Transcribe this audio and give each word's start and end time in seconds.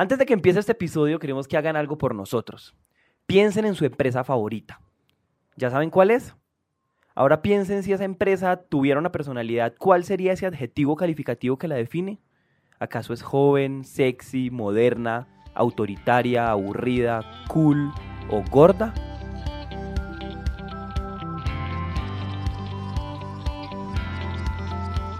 Antes 0.00 0.16
de 0.16 0.26
que 0.26 0.32
empiece 0.32 0.60
este 0.60 0.70
episodio, 0.70 1.18
queremos 1.18 1.48
que 1.48 1.56
hagan 1.56 1.74
algo 1.74 1.98
por 1.98 2.14
nosotros. 2.14 2.72
Piensen 3.26 3.64
en 3.64 3.74
su 3.74 3.84
empresa 3.84 4.22
favorita. 4.22 4.80
¿Ya 5.56 5.70
saben 5.70 5.90
cuál 5.90 6.12
es? 6.12 6.36
Ahora 7.16 7.42
piensen 7.42 7.82
si 7.82 7.92
esa 7.92 8.04
empresa 8.04 8.62
tuviera 8.68 9.00
una 9.00 9.10
personalidad, 9.10 9.74
¿cuál 9.76 10.04
sería 10.04 10.32
ese 10.34 10.46
adjetivo 10.46 10.94
calificativo 10.94 11.58
que 11.58 11.66
la 11.66 11.74
define? 11.74 12.20
¿Acaso 12.78 13.12
es 13.12 13.22
joven, 13.22 13.82
sexy, 13.82 14.50
moderna, 14.50 15.26
autoritaria, 15.52 16.48
aburrida, 16.48 17.28
cool 17.48 17.90
o 18.30 18.44
gorda? 18.52 18.94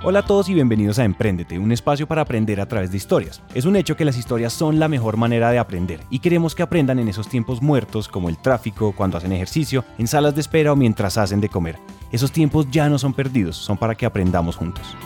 Hola 0.01 0.21
a 0.21 0.23
todos 0.25 0.49
y 0.49 0.55
bienvenidos 0.55 1.01
a 1.01 1.05
Emprendete, 1.05 1.59
un 1.59 1.73
espacio 1.73 2.07
para 2.07 2.23
aprender 2.23 2.61
a 2.61 2.67
través 2.67 2.93
de 2.93 2.97
historias. 2.97 3.43
Es 3.53 3.65
un 3.65 3.75
hecho 3.75 3.97
que 3.97 4.05
las 4.05 4.17
historias 4.17 4.53
son 4.53 4.79
la 4.79 4.87
mejor 4.87 5.17
manera 5.17 5.51
de 5.51 5.59
aprender 5.59 5.99
y 6.09 6.21
queremos 6.21 6.55
que 6.55 6.63
aprendan 6.63 7.01
en 7.01 7.09
esos 7.09 7.29
tiempos 7.29 7.61
muertos 7.61 8.07
como 8.07 8.29
el 8.29 8.39
tráfico, 8.39 8.93
cuando 8.93 9.19
hacen 9.19 9.33
ejercicio, 9.33 9.85
en 9.99 10.07
salas 10.07 10.37
de 10.37 10.41
espera 10.41 10.73
o 10.73 10.77
mientras 10.77 11.19
hacen 11.19 11.41
de 11.41 11.49
comer. 11.49 11.81
Esos 12.13 12.31
tiempos 12.31 12.71
ya 12.71 12.89
no 12.89 12.97
son 12.97 13.13
perdidos, 13.13 13.57
son 13.57 13.77
para 13.77 13.97
que 13.97 14.07
aprendamos 14.07 14.55
juntos. 14.55 14.97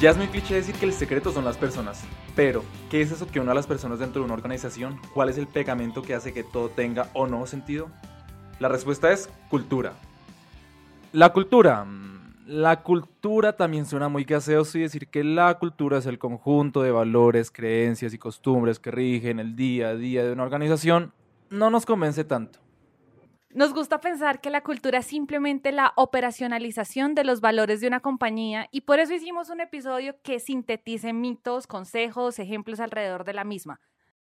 Ya 0.00 0.10
es 0.10 0.16
muy 0.16 0.28
cliché 0.28 0.54
decir 0.54 0.76
que 0.76 0.86
el 0.86 0.92
secreto 0.92 1.32
son 1.32 1.44
las 1.44 1.56
personas, 1.56 2.02
pero 2.36 2.62
¿qué 2.90 3.00
es 3.00 3.10
eso 3.10 3.26
que 3.26 3.40
une 3.40 3.50
a 3.50 3.54
las 3.54 3.66
personas 3.66 3.98
dentro 3.98 4.20
de 4.20 4.26
una 4.26 4.34
organización? 4.34 5.00
¿Cuál 5.14 5.30
es 5.30 5.38
el 5.38 5.48
pegamento 5.48 6.02
que 6.02 6.14
hace 6.14 6.32
que 6.32 6.44
todo 6.44 6.68
tenga 6.68 7.08
o 7.12 7.26
no 7.26 7.44
sentido? 7.48 7.88
La 8.58 8.68
respuesta 8.68 9.12
es 9.12 9.28
cultura. 9.50 9.92
La 11.12 11.30
cultura. 11.32 11.86
La 12.46 12.82
cultura 12.82 13.54
también 13.54 13.84
suena 13.84 14.08
muy 14.08 14.24
gaseoso 14.24 14.78
y 14.78 14.82
decir 14.82 15.08
que 15.08 15.24
la 15.24 15.58
cultura 15.58 15.98
es 15.98 16.06
el 16.06 16.18
conjunto 16.18 16.80
de 16.80 16.90
valores, 16.90 17.50
creencias 17.50 18.14
y 18.14 18.18
costumbres 18.18 18.78
que 18.78 18.90
rigen 18.90 19.40
el 19.40 19.56
día 19.56 19.88
a 19.88 19.94
día 19.96 20.24
de 20.24 20.32
una 20.32 20.44
organización 20.44 21.12
no 21.50 21.70
nos 21.70 21.84
convence 21.84 22.24
tanto. 22.24 22.60
Nos 23.50 23.74
gusta 23.74 24.00
pensar 24.00 24.40
que 24.40 24.50
la 24.50 24.62
cultura 24.62 24.98
es 24.98 25.06
simplemente 25.06 25.72
la 25.72 25.92
operacionalización 25.96 27.14
de 27.14 27.24
los 27.24 27.40
valores 27.40 27.80
de 27.80 27.88
una 27.88 28.00
compañía 28.00 28.68
y 28.70 28.82
por 28.82 29.00
eso 29.00 29.12
hicimos 29.12 29.50
un 29.50 29.60
episodio 29.60 30.16
que 30.22 30.40
sintetice 30.40 31.12
mitos, 31.12 31.66
consejos, 31.66 32.38
ejemplos 32.38 32.80
alrededor 32.80 33.24
de 33.24 33.32
la 33.32 33.44
misma. 33.44 33.80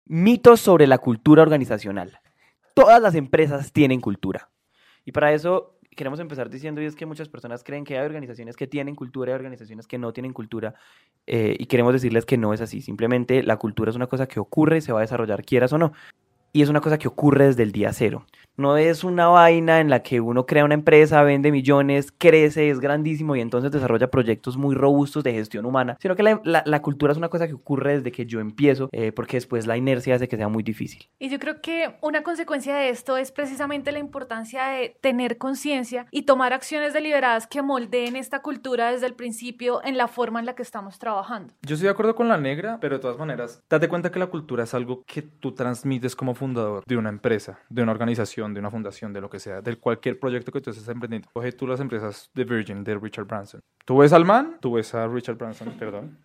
Mitos 0.06 0.62
sobre 0.62 0.88
la 0.88 1.00
cultura 1.00 1.42
organizacional 1.42 2.20
todas 2.76 3.02
las 3.02 3.16
empresas 3.16 3.72
tienen 3.72 4.02
cultura. 4.02 4.52
Y 5.04 5.12
para 5.12 5.34
eso 5.34 5.80
queremos 5.96 6.20
empezar 6.20 6.50
diciendo, 6.50 6.82
y 6.82 6.86
es 6.86 6.96
que 6.96 7.06
muchas 7.06 7.30
personas 7.30 7.64
creen 7.64 7.86
que 7.86 7.98
hay 7.98 8.06
organizaciones 8.06 8.58
que 8.58 8.68
tienen 8.68 8.96
cultura 8.96 9.32
y 9.32 9.36
organizaciones 9.36 9.88
que 9.88 9.98
no 9.98 10.12
tienen 10.12 10.34
cultura, 10.34 10.76
eh, 11.26 11.56
y 11.58 11.66
queremos 11.68 11.94
decirles 11.94 12.26
que 12.26 12.38
no 12.38 12.54
es 12.54 12.62
así. 12.62 12.82
Simplemente 12.82 13.42
la 13.44 13.58
cultura 13.58 13.90
es 13.90 13.96
una 13.96 14.08
cosa 14.08 14.28
que 14.28 14.40
ocurre 14.40 14.78
y 14.78 14.82
se 14.82 14.92
va 14.92 15.00
a 15.00 15.02
desarrollar, 15.02 15.44
quieras 15.44 15.74
o 15.74 15.78
no. 15.78 15.94
Y 16.56 16.62
es 16.62 16.70
una 16.70 16.80
cosa 16.80 16.98
que 16.98 17.10
ocurre 17.10 17.48
desde 17.48 17.64
el 17.64 17.74
día 17.74 17.92
cero. 17.92 18.26
No 18.58 18.78
es 18.78 19.04
una 19.04 19.28
vaina 19.28 19.82
en 19.82 19.90
la 19.90 20.02
que 20.02 20.22
uno 20.22 20.46
crea 20.46 20.64
una 20.64 20.76
empresa, 20.76 21.22
vende 21.24 21.52
millones, 21.52 22.14
crece, 22.18 22.70
es 22.70 22.80
grandísimo 22.80 23.36
y 23.36 23.42
entonces 23.42 23.70
desarrolla 23.70 24.10
proyectos 24.10 24.56
muy 24.56 24.76
robustos 24.76 25.26
de 25.26 25.34
gestión 25.34 25.66
humana, 25.66 25.98
sino 26.00 26.16
que 26.16 26.24
la, 26.24 26.82
cultura 26.82 27.12
es 27.12 27.18
una 27.18 27.28
cosa 27.28 27.48
que 27.48 27.54
ocurre 27.54 27.98
desde 27.98 28.14
que 28.14 28.26
yo 28.26 28.40
empiezo, 28.40 28.88
eh, 28.94 29.12
porque 29.12 29.36
después 29.36 29.68
la 29.68 29.76
inercia 29.76 30.16
hace 30.16 30.30
que 30.30 30.38
sea 30.38 30.48
muy 30.48 30.64
difícil. 30.64 31.10
Y 31.20 31.28
yo 31.28 31.38
creo 31.40 31.60
que 31.60 31.98
una 32.02 32.24
consecuencia 32.24 32.74
de 32.78 32.88
esto 32.88 33.18
es 33.18 33.34
precisamente 33.34 33.92
la 33.92 34.00
importancia 34.00 34.68
de 34.68 34.96
tener 35.02 35.38
conciencia 35.38 36.06
y 36.12 36.22
tomar 36.22 36.54
acciones 36.54 36.94
deliberadas 36.94 37.48
que 37.48 37.62
moldeen 37.62 38.16
esta 38.16 38.42
cultura 38.42 38.94
desde 38.94 39.08
el 39.08 39.16
principio 39.16 39.84
en 39.84 39.98
la 39.98 40.08
forma 40.08 40.40
en 40.40 40.46
la 40.46 40.56
que 40.56 40.64
estamos 40.64 40.98
trabajando. 41.00 41.54
Yo 41.64 41.76
estoy 41.76 41.88
de 41.88 41.92
acuerdo 41.92 42.16
con 42.16 42.30
la 42.30 42.38
negra, 42.38 42.78
pero 42.80 42.96
de 42.96 43.02
todas 43.02 43.18
maneras, 43.18 43.62
date 43.70 43.90
cuenta 43.90 44.12
que 44.12 44.20
la 44.20 44.28
cultura 44.28 44.64
es 44.64 44.74
algo 44.74 45.04
que 45.06 45.22
tú 45.22 45.54
transmites 45.54 46.16
como 46.16 46.36
fundador 46.46 46.84
de 46.86 46.98
una 46.98 47.10
empresa, 47.10 47.60
de 47.70 47.84
una 47.84 47.92
organización 47.92 48.54
de 48.54 48.60
una 48.60 48.72
fundación, 48.72 49.14
de 49.14 49.22
lo 49.22 49.30
que 49.30 49.40
sea, 49.40 49.62
de 49.62 49.76
cualquier 49.76 50.20
proyecto 50.20 50.52
que 50.52 50.62
tú 50.62 50.70
estés 50.70 50.88
emprendiendo. 50.88 51.28
Coge 51.34 51.52
tú 51.52 51.68
las 51.68 51.80
empresas 51.80 52.30
de 52.34 52.44
Virgin, 52.44 52.84
de 52.84 52.96
Richard 52.96 53.26
Branson. 53.26 53.62
Tú 53.86 53.98
ves 53.98 54.14
al 54.14 54.26
man, 54.26 54.58
tú 54.60 54.74
ves 54.74 54.94
a 54.94 55.08
Richard 55.08 55.38
Branson, 55.38 55.74
perdón, 55.80 56.18